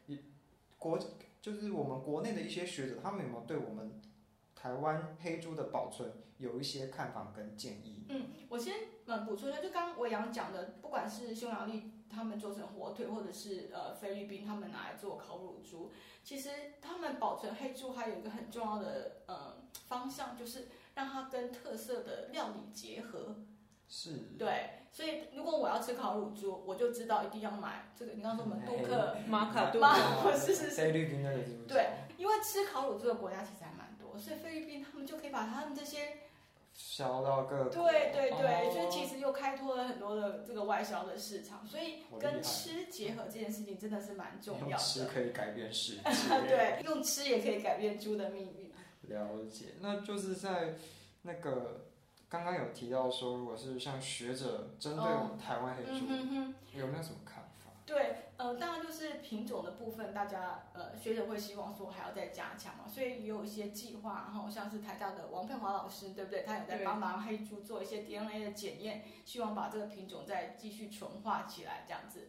[0.79, 0.99] 国。
[1.41, 4.01] 就是我们国内的一些学者，他们有没有对我们
[4.55, 8.05] 台湾黑猪的保存有一些看法跟建议？
[8.09, 8.75] 嗯，我先
[9.07, 15.91] 嗯补充一下，就刚刚维扬讲的，不管是匈牙利他们做成火腿，或者是呃菲律宾他们拿来做烤乳猪，
[16.23, 16.51] 其实
[16.81, 23.37] 他们保存黑猪还有一个很重要的呃方向，就是让它跟特色的料理结合。
[23.91, 24.13] 是。
[24.39, 24.71] 对。
[24.93, 28.11] 所以，如果我要吃烤乳猪，我就知道一定要买这个。
[28.11, 28.67] 你刚刚说什么？
[28.67, 30.71] 杜 克马卡杜克，是是是。
[30.71, 31.65] 菲律宾那个猪。
[31.69, 36.19] 对，因为吃烤乳猪的国家其实还蛮多，所以菲律宾他们就可以把他们这些
[36.75, 37.73] 销到各国。
[37.73, 41.65] 对对对，所以其实又开拓了很多的这个外销的市场。
[41.65, 44.83] 所以跟吃结合这件事情真的是蛮重要的。
[44.83, 46.03] 吃可以改变世界。
[46.49, 48.73] 对，用吃也可以改变猪的命运。
[49.03, 50.75] 了解，那就是在
[51.23, 51.87] 那个。
[52.31, 57.73] 刚刚有提到说，如果是像学者针对我们台湾黑猪，哦嗯哼哼，有没有什么看法？
[57.85, 66.45] 对，呃，当然就是品种的部分，大家呃学者会希望说还要再加强嘛，所以也有一些计划，然后像是台大的王佩华老师，对不对？
[66.47, 72.29] 他有在帮忙黑猪做一些 DNA 的检验，希望把这个品种再继续纯化起来这样子。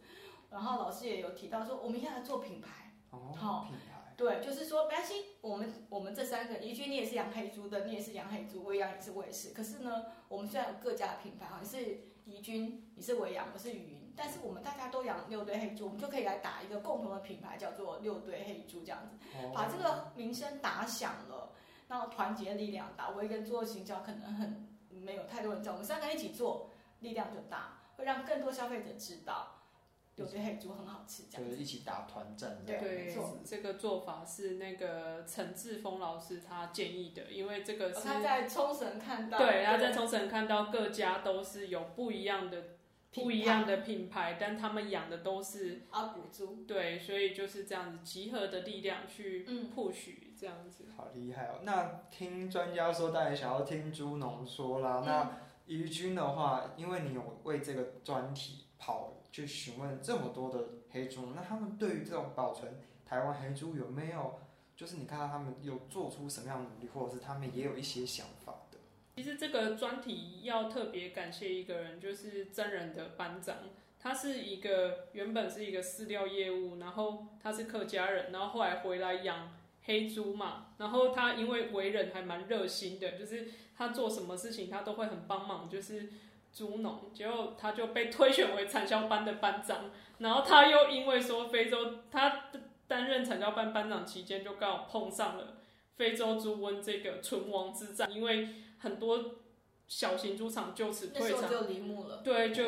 [0.50, 3.68] 然后老师也有提到说，我们现在做品牌，哦，好。
[4.22, 9.50] 对，就是说，没关系，我们我们这三个，怡君你也是养黑猪的，你也是养黑猪，维扬也是，我也是。
[9.52, 19.16] 可是呢，我们虽然有各家的品牌，你是怡君，你是维扬，我是雨云，但是我们大家都养六对黑猪，我们就可以来打一个共同的品牌，叫做六对黑猪这样子，
[19.52, 21.50] 把这个名声打响了，
[21.88, 23.10] 然后团结力量大。
[23.10, 26.70] 我一个人做行销可能很没有太多人知道，我们三个人一起做，
[27.00, 29.61] 力量就大，会让更多消费者知道。
[30.16, 32.58] 有些黑猪很好吃，这样就是一起打团战。
[32.66, 42.62] 对，对没错，这个做法是那个陈志峰老师他建议的，因为这个是、哦、他在冲绳看到，对，他在冲绳看到各家都是有不一样的。
[43.14, 50.86] 不一样的品牌，但他们养的都是阿古猪，对，所以就是这样子集合的力量去 push 这样子。
[50.96, 51.60] 好厉害哦！
[51.62, 55.00] 那听专家说，大家想要听猪农说啦。
[55.00, 64.38] 嗯、那于军的话，因为你有为这个专题跑去询问这么多的黑猪，那他们对于这种保存台湾黑猪有没有，
[64.76, 68.78] 就是你看到他们有做出什么样的努力，或者是他们也有一些想法的？
[69.16, 73.56] 其实这个专题要特别感谢一个人，就是真人的班长。
[73.98, 79.52] 他是一个原本是一个饲料业务，然后他是客家人，然后后来回来养
[79.84, 80.74] 黑猪嘛。
[80.78, 86.08] 然后他因为为人还蛮热心的，就是他做什么事情他都会很帮忙，就是
[86.52, 87.10] 猪农。
[87.12, 92.50] 结果他就被推选为产销班的班长，然后他又因为说非洲，他
[92.86, 95.58] 担任产销班班长期间就刚好碰上了
[95.96, 98.48] 非洲猪瘟这个存亡之战，因为。
[98.82, 99.36] 很多
[99.86, 102.16] 小型猪场就此退场，就离幕了。
[102.24, 102.64] 对，就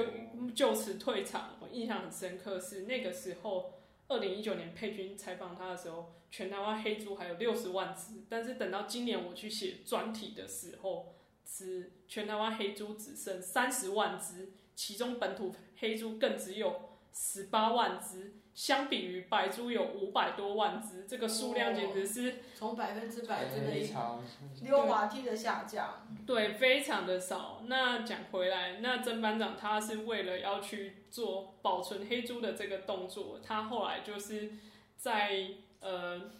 [0.54, 1.56] 就此退场。
[1.58, 3.72] 我印象很深刻是那个时候，
[4.06, 11.16] 二零一九年佩君采访他的时候，全台湾黑猪还有六十万只，但是等到今年我去写专题的时候，
[11.46, 18.34] 是全台湾黑猪只剩三十万只，其中本土黑猪更只有十八万只。
[18.54, 23.72] 相比于白猪有五百多万只，这个数量简直是从百分之百真的
[24.62, 26.06] 溜滑梯的下降。
[26.24, 27.64] 对，非常的少。
[27.66, 34.52] 那讲回来，那曾班长他是为了要去做保存黑猪的这个动作，他后来就是
[34.96, 35.48] 在
[35.80, 36.30] 呃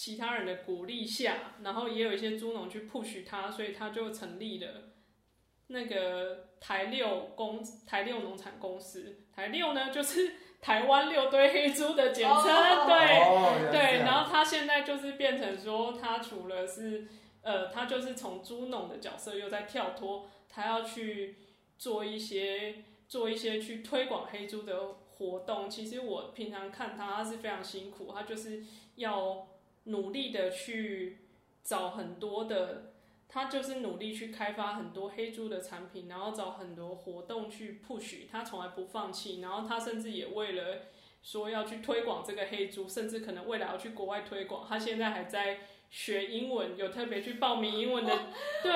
[0.00, 4.92] 其他人的鼓励下，然后也有一些猪农去 push 他，所以他就成立了
[5.66, 9.24] 那个台六公台六农产公司。
[9.34, 10.34] 台六呢，就是。
[10.60, 12.42] 台湾六堆黑猪的简称，oh,
[12.90, 17.06] 对、oh, 对，然后他现在就是变成说，他除了是，
[17.42, 21.36] 呃，他就是从猪农的角色又在跳脱，他要去
[21.78, 25.70] 做一些做一些去推广黑猪的活动。
[25.70, 28.64] 其实我平常看他，他是非常辛苦，他就是
[28.96, 29.46] 要
[29.88, 31.18] 努力的去
[31.62, 32.92] 找很多的。
[33.30, 39.42] 他就是努力去开发很多黑猪的产品，然后找很多活动去 push，他从来不放弃。
[39.42, 40.86] 然后他甚至也为了
[41.22, 44.66] 说要去推广这个黑猪，甚至可能未来要去国外推广。
[44.66, 45.58] 他现在还在
[45.90, 48.16] 学英文，有特别去报名英文的，
[48.62, 48.72] 对，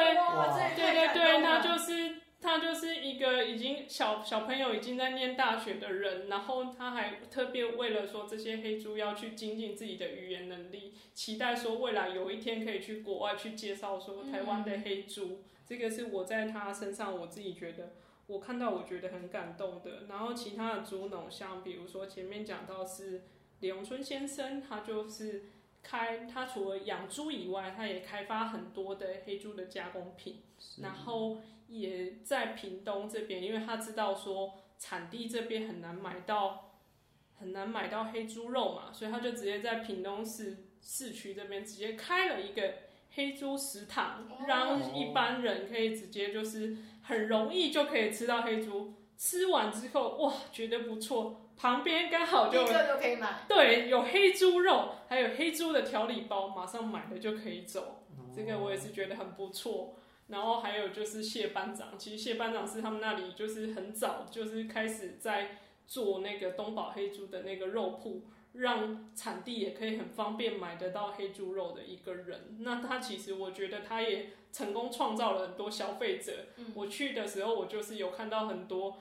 [0.76, 2.21] 对对对，那就是。
[2.42, 15.44] 他就是一个已经小小朋友已经在念大学的人，然后他还特别为了说这些黑猪要去精进自己的语言能力，期待说未来有一天可以去国外去介绍说台湾的黑猪。
[15.64, 17.92] 这个是我在他身上我自己觉得
[18.26, 20.06] 我看到我觉得很感动的。
[20.08, 23.22] 然后其他的猪农，像比如说前面讲到是
[23.60, 25.44] 李荣春先生，他就是
[25.80, 30.40] 开他除了养猪以外，他也开发很多的黑猪的加工品，
[30.82, 31.38] 然后。
[31.80, 36.74] 也在屏东这边，因为他知道说产地这边很难买到，
[37.38, 42.74] 很难买到黑猪肉嘛，所以他就直接在屏东市市区这边直接开了一个
[43.14, 58.04] 黑猪食堂，让一般人可以直接就是很容易就可以吃到黑猪，吃完之后哇觉得不错，旁边刚好就一个就可以买，对，有黑猪肉，还有黑猪的调理包，马上买了就可以走，
[58.34, 59.96] 这个我也是觉得很不错。
[60.28, 68.22] 然后还有就是谢班长，其实谢班长是他们那里就是很早就是开始在做那个东宝黑猪的那个肉铺，
[68.54, 72.56] 让产地也可以很方便买得到黑猪肉的一个人。
[72.60, 76.46] 那他其实我觉得他也成功创造了很多消费者。
[76.56, 78.98] 嗯、我去的时候，我就是有看到很多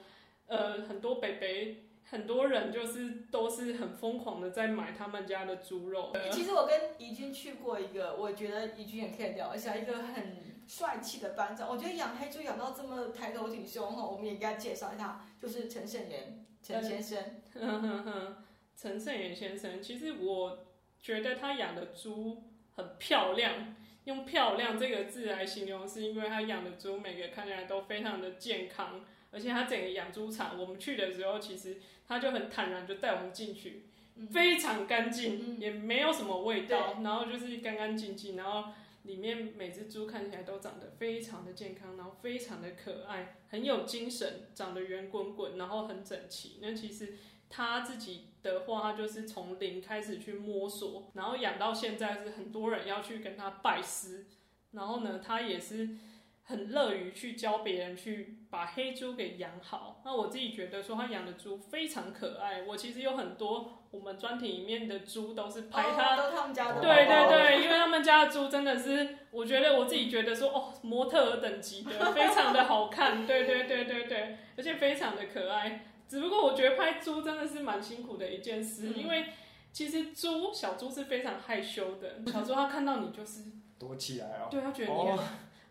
[0.47, 6.11] 呃很多北北，很多人就是都是很疯狂的在买他们家的猪肉。
[6.29, 10.50] 其实我跟怡君去过一个，我觉得怡君也可以聊一下一个很。
[10.67, 17.17] 帅气的班长，我觉得养黑猪养到这么抬头挺胸哈，我们也给他介绍一下，就是陈胜元陈先生。
[18.77, 20.65] 陈胜元先生，其实我
[21.01, 22.43] 觉得他养的猪
[22.75, 33.85] 很漂亮，用“漂亮”这个字来形容，是因为他养的猪每个看起来都非常的健康，而且他整个养猪场，我们去的时候，其实他就很坦然就带我们进去，
[34.31, 38.71] 非常干净，嗯、也没有什么味道，然后就是干干净净，然后。
[39.03, 46.59] 里面每只猪看起来都长得非常的健康，然后非常的可爱，很有精神，长得圆滚滚，然后很整齐。
[46.61, 47.15] 那其实
[47.49, 54.25] 他自己的话，他就是从零开始去摸索，然后养到现在是很多人要去跟他拜师。
[54.71, 55.97] 然后呢，他也是
[56.43, 60.01] 很乐于去教别人去把黑猪给养好。
[60.05, 62.63] 那我自己觉得说他养的猪非常可爱。
[62.63, 66.81] 我其实有很多我们专题里面的猪都是拍他，哦、都他们家的。
[66.81, 73.27] 对对对，因为他们家的猪真的是，我觉得我自己觉得说哦，模特儿等级的， 非常的好看。
[73.27, 75.85] 对对对对对，而且非常的可爱。
[76.07, 79.25] 只不过我觉得拍猪真的是蛮辛苦的一件事，嗯、因为
[79.71, 83.43] 其实猪小猪是非常害羞的，小猪它看到你就是
[83.77, 84.47] 躲起来哦。
[84.49, 84.97] 对，它觉得你。
[84.97, 85.19] 哦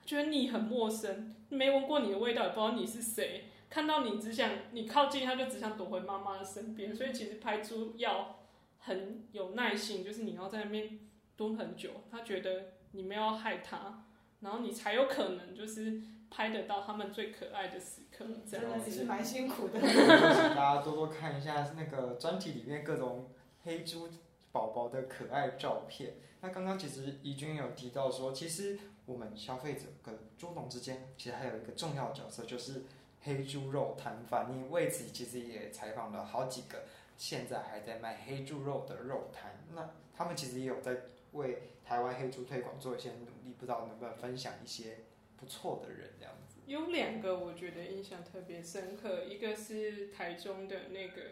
[0.07, 3.45] 觉得你很陌生，没闻过你的味道，也不知道你是谁。
[3.71, 6.93] 看到你只想你靠近，他就只想躲回妈妈的身边。
[6.95, 8.41] 所以其实拍猪要
[8.79, 10.99] 很有耐心，就是你要在那边
[11.37, 11.91] 蹲很久。
[12.11, 14.05] 他觉得你没有害他，
[14.41, 18.27] 然后你才有可能就是拍得到他们最可爱的时刻。
[18.45, 19.81] 这样子是蛮辛苦的。
[19.81, 23.31] 大家多多看一下那个专题里面各种
[23.62, 24.09] 黑猪
[24.51, 26.14] 宝宝的可爱照片。
[26.41, 28.79] 那刚刚其实怡君有提到说，其实。
[29.07, 32.85] 我们消费者跟猪农之间，其实还有一个重要角色，就是
[33.23, 34.49] 黑猪肉摊贩。
[34.51, 36.85] 你为此其实也采访了好几个
[37.16, 40.97] 现在还在卖黑猪肉的肉摊，那他们其实也有在
[41.33, 44.99] 为台湾黑猪推广做一些努力，不知道能不能分享一些
[45.37, 46.61] 不错的人这样子。
[46.66, 51.23] 有两个我觉得印象特别深刻，一个是台中的那个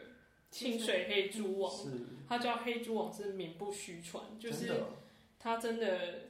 [0.51, 1.73] 清水黑猪王，
[2.29, 4.83] 他叫黑猪王是名不虚传，就是
[5.39, 6.29] 他真的。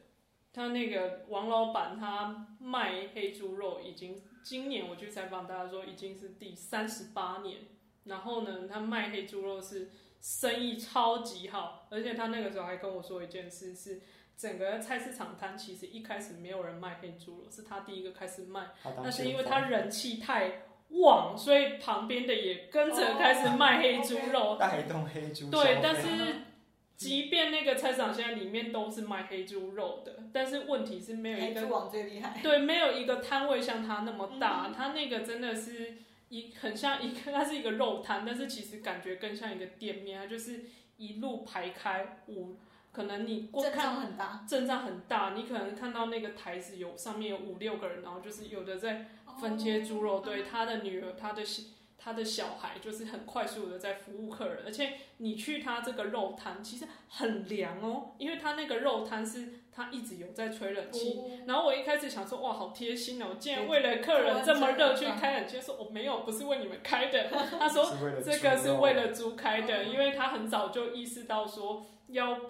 [0.51, 7.59] 他那个王老板，他卖黑猪肉已经今年我去采访大家说已经是第三十八年，
[8.05, 14.01] 然后呢，他卖黑猪肉是生意超级好，而且他那个时候还跟我说一件事是，
[14.37, 18.69] 整个菜市场摊其实一开始没有人卖黑猪肉，是他第一个开始卖，
[19.03, 25.51] 那是因为他人气太旺，所以旁边的也跟着开始卖黑猪肉，带动黑猪。
[25.51, 26.48] 对，但是。
[27.51, 32.41] 那个菜市场现在里面都是卖黑猪肉的，但是问题是没有一个，黑猪王最厉害。
[32.43, 40.65] 对，没有一个摊位像它那么大，他、嗯、那个真的是一很像一个，它是一个肉摊，但是其实感觉更像一个店面，它就是
[40.97, 42.57] 一路排开五，
[42.93, 49.07] 可能你过看阵仗很大，阵仗很大，你可能看到那个台子有上面有五六个人，然后就是有的在
[49.41, 51.43] 分切猪肉，哦、对他的女儿，他的。
[52.09, 61.19] 他的小孩就是很快速的在服务客人，而且你去他这个肉摊其实很凉哦，因为他那个肉摊是他一直有在吹冷气。
[61.19, 67.29] 哦、然后我一开始想说，哇，好贴心哦，竟然为了客人这么热去开冷气，说我没有，不是为你们开的。
[67.61, 67.85] 他说
[68.25, 72.41] 这个是为了猪开的，因为他很早就意识到说要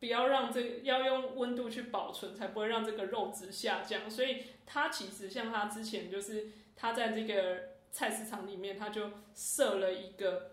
[0.00, 4.10] 不要让这个要用温度去保存，才不会让这个肉质下降。
[4.10, 7.77] 所以他其实像他之前就是他在这个。
[7.90, 10.52] 菜市场里面，他就设了一个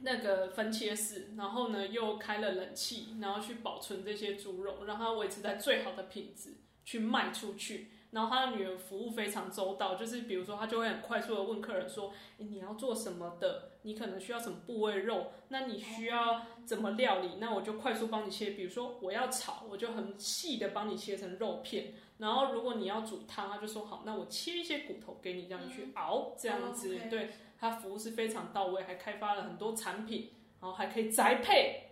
[0.00, 7.88] 那个分切室，然后呢又开了冷气，然后去保存这些猪肉，让它维持在最好的品质去卖出去。
[8.10, 13.72] 然后他的女儿服务非常周到，就是比如说他就会很快速的问客人说：“，你要做什么的？
[13.82, 15.32] 你可能需要什么部位肉？
[15.48, 17.32] 那你需要怎么料理？
[17.38, 18.52] 那我就快速帮你切。
[18.52, 26.98] 比如说我要炒，我就很细的帮你切成肉片。”然后，如果你要煮汤，他就说好，那我切一些骨头给你，这样去熬，这样子。
[27.08, 31.84] 对，他服务是非常到位，还开发了很多产品，然后还可以宅配。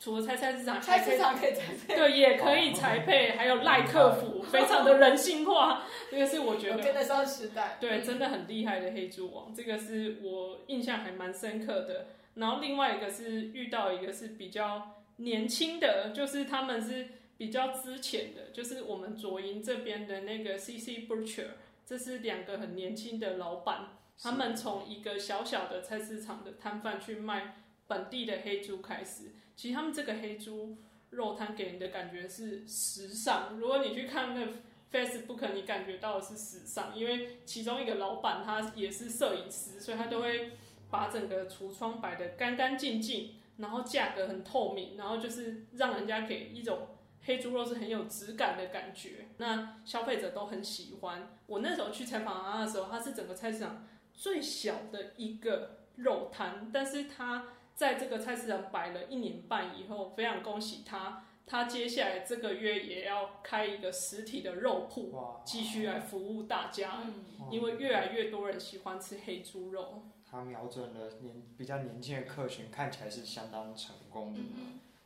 [0.00, 5.82] 除了菜菜市场，菜市场可以宅配，对，也可以宅配，还有赖客服，非常的人性化。
[6.10, 12.06] 这个是我觉得跟得上时代，对，真的很厉害的黑猪王，这个是我印象还蛮深刻的。
[12.36, 17.08] 然后另外一个是遇到一个是比较年轻的，就是他们是。
[17.36, 21.48] 比较之前的，就是我们左营这边的那个 CC Butcher，
[21.84, 27.56] 这是两个很年轻的老板，他们从一个小小的菜市场的摊贩去卖
[27.88, 29.32] 本地的黑猪开始。
[29.56, 30.78] 其实他们这个黑猪
[31.10, 33.58] 肉摊给人的感觉是时尚。
[33.58, 34.46] 如果你去看那
[34.92, 40.52] Facebook，你感觉到的是时尚，因为其中一个老板他也是摄影师，所以他都会
[40.88, 46.90] 把整个橱窗摆得干干净净，然后价格很透明，然后就是让人家给一种。
[47.26, 51.30] 黑猪肉是很有质感的感觉，那消费者都很喜欢。
[51.46, 67.04] 我那时候去采访他的时候，他是整个菜市场最小的一个肉摊，但是他在这个菜市场摆了一年半以后，非常恭喜他，他接下来这个月也要开一个实体的肉铺，继续来服务大家，
[67.50, 70.02] 因为越来越多人喜欢吃黑猪肉。
[70.30, 74.40] 他瞄准了年比较年轻的客群，看起来是相当成功的，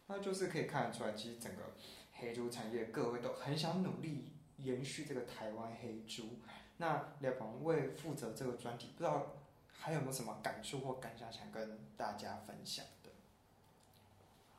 [0.08, 1.62] 那就是可以看得出来，其实整个。
[2.20, 6.38] 黑猪产业，各位都很想努力延续这个台湾黑猪。
[6.78, 9.36] 那廖鹏为负责这个专题，不知道
[9.68, 13.10] 还有没有什么感触或感想想跟大家分享的？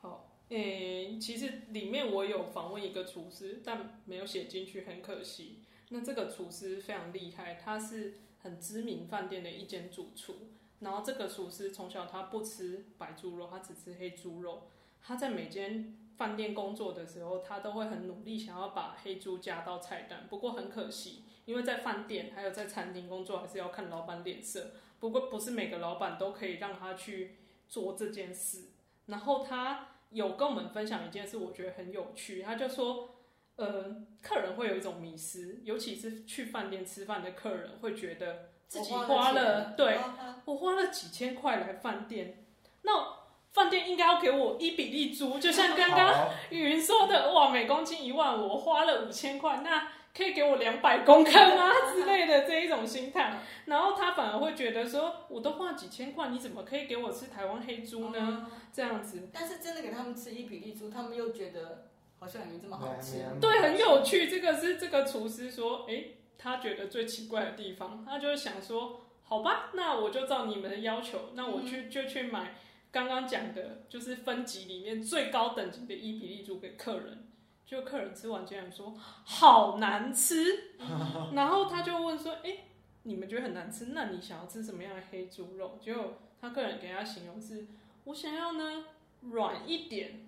[0.00, 5.60] 好，诶、其实里面我有访问一个厨师，但没有写进去，很可惜。
[5.90, 10.36] 那这个厨师非常厉害，他是很知名饭店的一间主厨。
[10.80, 14.68] 然后这个厨师从小他不吃白猪肉，他只吃黑猪肉。
[15.02, 20.26] 他在每间饭店工作的时候，他都会很努力想要把黑猪加到菜单。
[20.28, 24.72] 不过很可惜，因为在饭店还有在餐厅工作，还是要看老板脸色。
[24.98, 27.36] 不过不是每个老板都可以让他去
[27.68, 28.68] 做这件事。
[29.06, 32.42] 然后他有跟我们分享一件事，我觉得很有趣。
[32.42, 33.16] 他就说，
[33.56, 38.50] 呃，客人会有一种迷失，尤其是去饭店吃饭的客人会觉得。
[38.70, 39.98] 自己花了，对，
[40.44, 42.44] 我花了几千块来饭店，
[42.82, 43.19] 那
[43.52, 51.70] 饭店应该要给我一比例猪，就像刚刚雨云说的，哇，每公斤一万，我花了五千块，那可以给我两百公克吗？
[51.94, 58.46] 之类的这一种心态，然后他反而会觉得说，我都花几千块，你怎么可以给我吃台湾黑猪呢？
[58.72, 61.88] 这样子，但是真的给他们吃一比例猪，他们又觉得
[62.18, 66.04] 好像也没这么好吃，对，很有趣，这个是这个厨师说，哎。
[66.42, 72.54] 他觉得最奇怪的地方，他就是想说：“好吧，那我就照你们的要求，那我去就去买
[72.92, 77.26] 刚刚讲的，就是分级里面最高等级的伊比利猪给客人。”
[77.66, 80.74] 就客人吃完竟然说：“好难吃。
[81.34, 82.64] ”然后他就问说：“哎，
[83.04, 83.86] 你们觉得很难吃？
[83.92, 87.68] 那你想要吃什么样的黑猪肉？”结果他客人给他形容是
[88.06, 88.86] ：“我想要呢，
[89.20, 90.26] 软一点，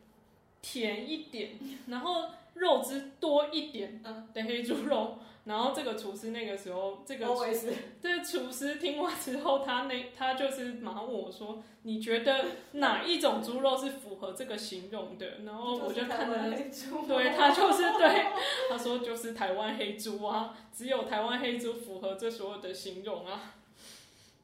[0.61, 1.59] 甜一点，
[1.89, 7.45] 然后肉汁多一点的黑猪肉。”然后这个厨师那个时候，这个厨
[8.01, 16.51] 这个厨师听完之后，他那他就是马上问我说：“你觉得哪一种猪肉是符合这个形容的？”然后我就看着，
[17.09, 18.27] 对他就是 对
[18.71, 23.55] 他说就是台湾黑猪啊，只有台湾黑猪符合这所有的形容啊。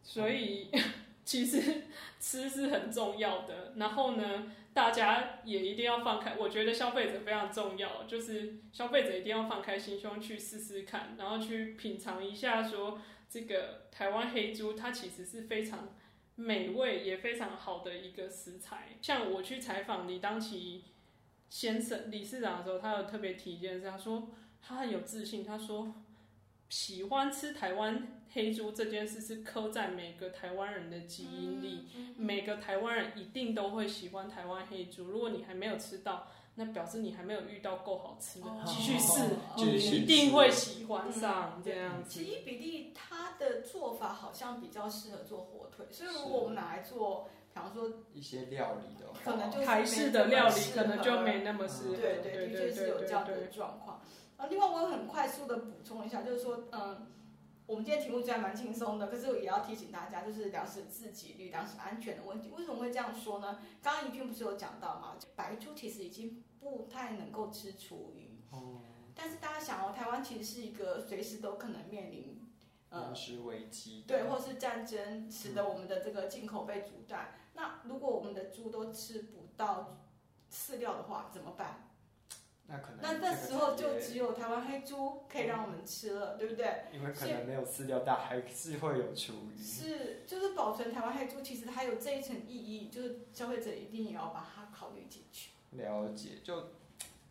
[0.03, 0.69] 所以
[1.25, 1.83] 其实
[2.19, 3.75] 吃是很重要的。
[3.77, 15.97] 然后呢，大家也一定要放开，我觉得消费者非常重要，就是消费者一定要放开心胸去试试看，然后去品尝一下，说这个台湾黑猪它其实是非常
[16.37, 18.97] 美味也非常好的一个食材。
[19.03, 20.85] 像我去采访李当齐
[21.49, 24.31] 先生理事长的时候，他有特别提一件事，他说
[24.63, 25.93] 他很有自信，他说
[26.69, 28.15] 喜欢吃台湾。
[28.31, 35.07] 黑猪这件事是刻在每个台湾人的基因里，嗯嗯、每个台湾人一定都会喜欢台湾黑猪。
[35.07, 39.23] 如果你还没有吃到，那表示你还没有遇到够好吃的，继续试，
[39.57, 42.11] 你一定会喜欢上这样子。
[42.11, 51.97] 其实伊比例它的做法好像比较适合做火腿，所以如果我们拿来做，比方说一些料理的话，可能就台式的料理可能就没那么适合。
[51.97, 54.03] 对对，的确是有这样的状况。
[54.39, 57.07] 啊，另外我很快速的补充一下，就是说，嗯。
[57.67, 62.49] 我们今天题目虽然蛮轻松的，可是我也要提醒大家，就是粮食自给率、粮食安全的问题。
[62.57, 63.59] 为什么会这样说呢？
[63.83, 65.19] 刚刚怡君不是有讲到吗？
[65.37, 68.41] 白猪其实已经不太能够吃厨余。
[68.53, 68.81] 哦。
[69.15, 72.41] 但是大家想哦，台湾其实是一个随时都可能面临
[72.91, 77.35] 粮食危机，对，或是战争，使得我们的这个进口被阻断。
[77.35, 77.39] 嗯。
[77.53, 79.99] 那如果我们的猪都吃不到
[80.51, 81.91] 饲料的话，怎么办？
[82.71, 86.85] 那可能，那那时候就只有台湾黑猪可以让我们吃了，嗯、对不对？
[86.93, 89.63] 因为可能没有饲料，但还是会有厨余。
[89.63, 95.53] 是，就是保存台湾黑猪，其实它有这一层意义，就是消费者一定也要把它考虑进去。
[95.71, 96.73] 了解，就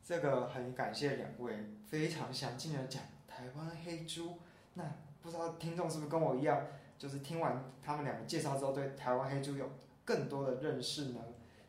[0.03, 4.39] 这个很感谢两位非常详尽的讲台湾黑猪。
[4.73, 6.65] 那不知道听众是不是跟我一样，
[6.97, 9.69] 就是听完他们两个介绍之后，对台湾黑猪有
[10.03, 11.21] 更多的认识呢？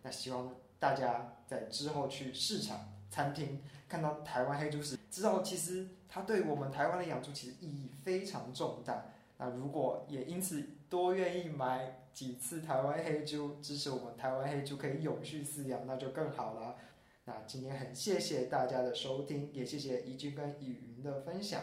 [0.02, 2.94] 那希望大家在之后去市场。
[3.10, 9.06] 餐厅看到台湾黑猪时，知道其实它对我们台湾的养猪其实意义非常重大。
[9.38, 16.76] 那如果也因此多愿意买几次台湾黑猪，支持我们台湾黑猪可以永续饲养，那就更好了。
[17.24, 21.60] 那今天很谢谢大家的收听，也谢谢怡君跟雨云的分享。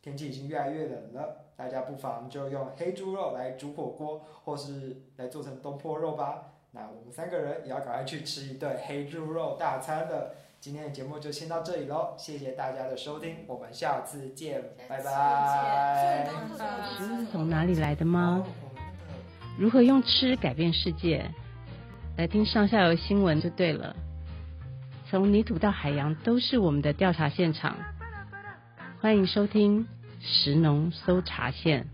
[0.00, 6.54] 天气已经越来越冷了，大家不妨就用黑猪肉来煮火锅，或是来做成东坡肉吧。
[6.72, 10.34] 那我们三个人也要赶快去吃一顿黑猪肉大餐了。
[10.62, 16.24] 今天的节目就先到这里喽，谢谢大家的收听，我们下次见，拜拜。
[16.52, 18.46] 知道是从哪里来的吗？
[19.58, 21.28] 如何用吃改变世界？
[22.16, 23.96] 来听上下游新闻就对了。
[25.10, 27.76] 从泥土到海洋都是我们的调查现场，
[29.00, 29.88] 欢迎收听
[30.20, 31.88] 食农搜查线。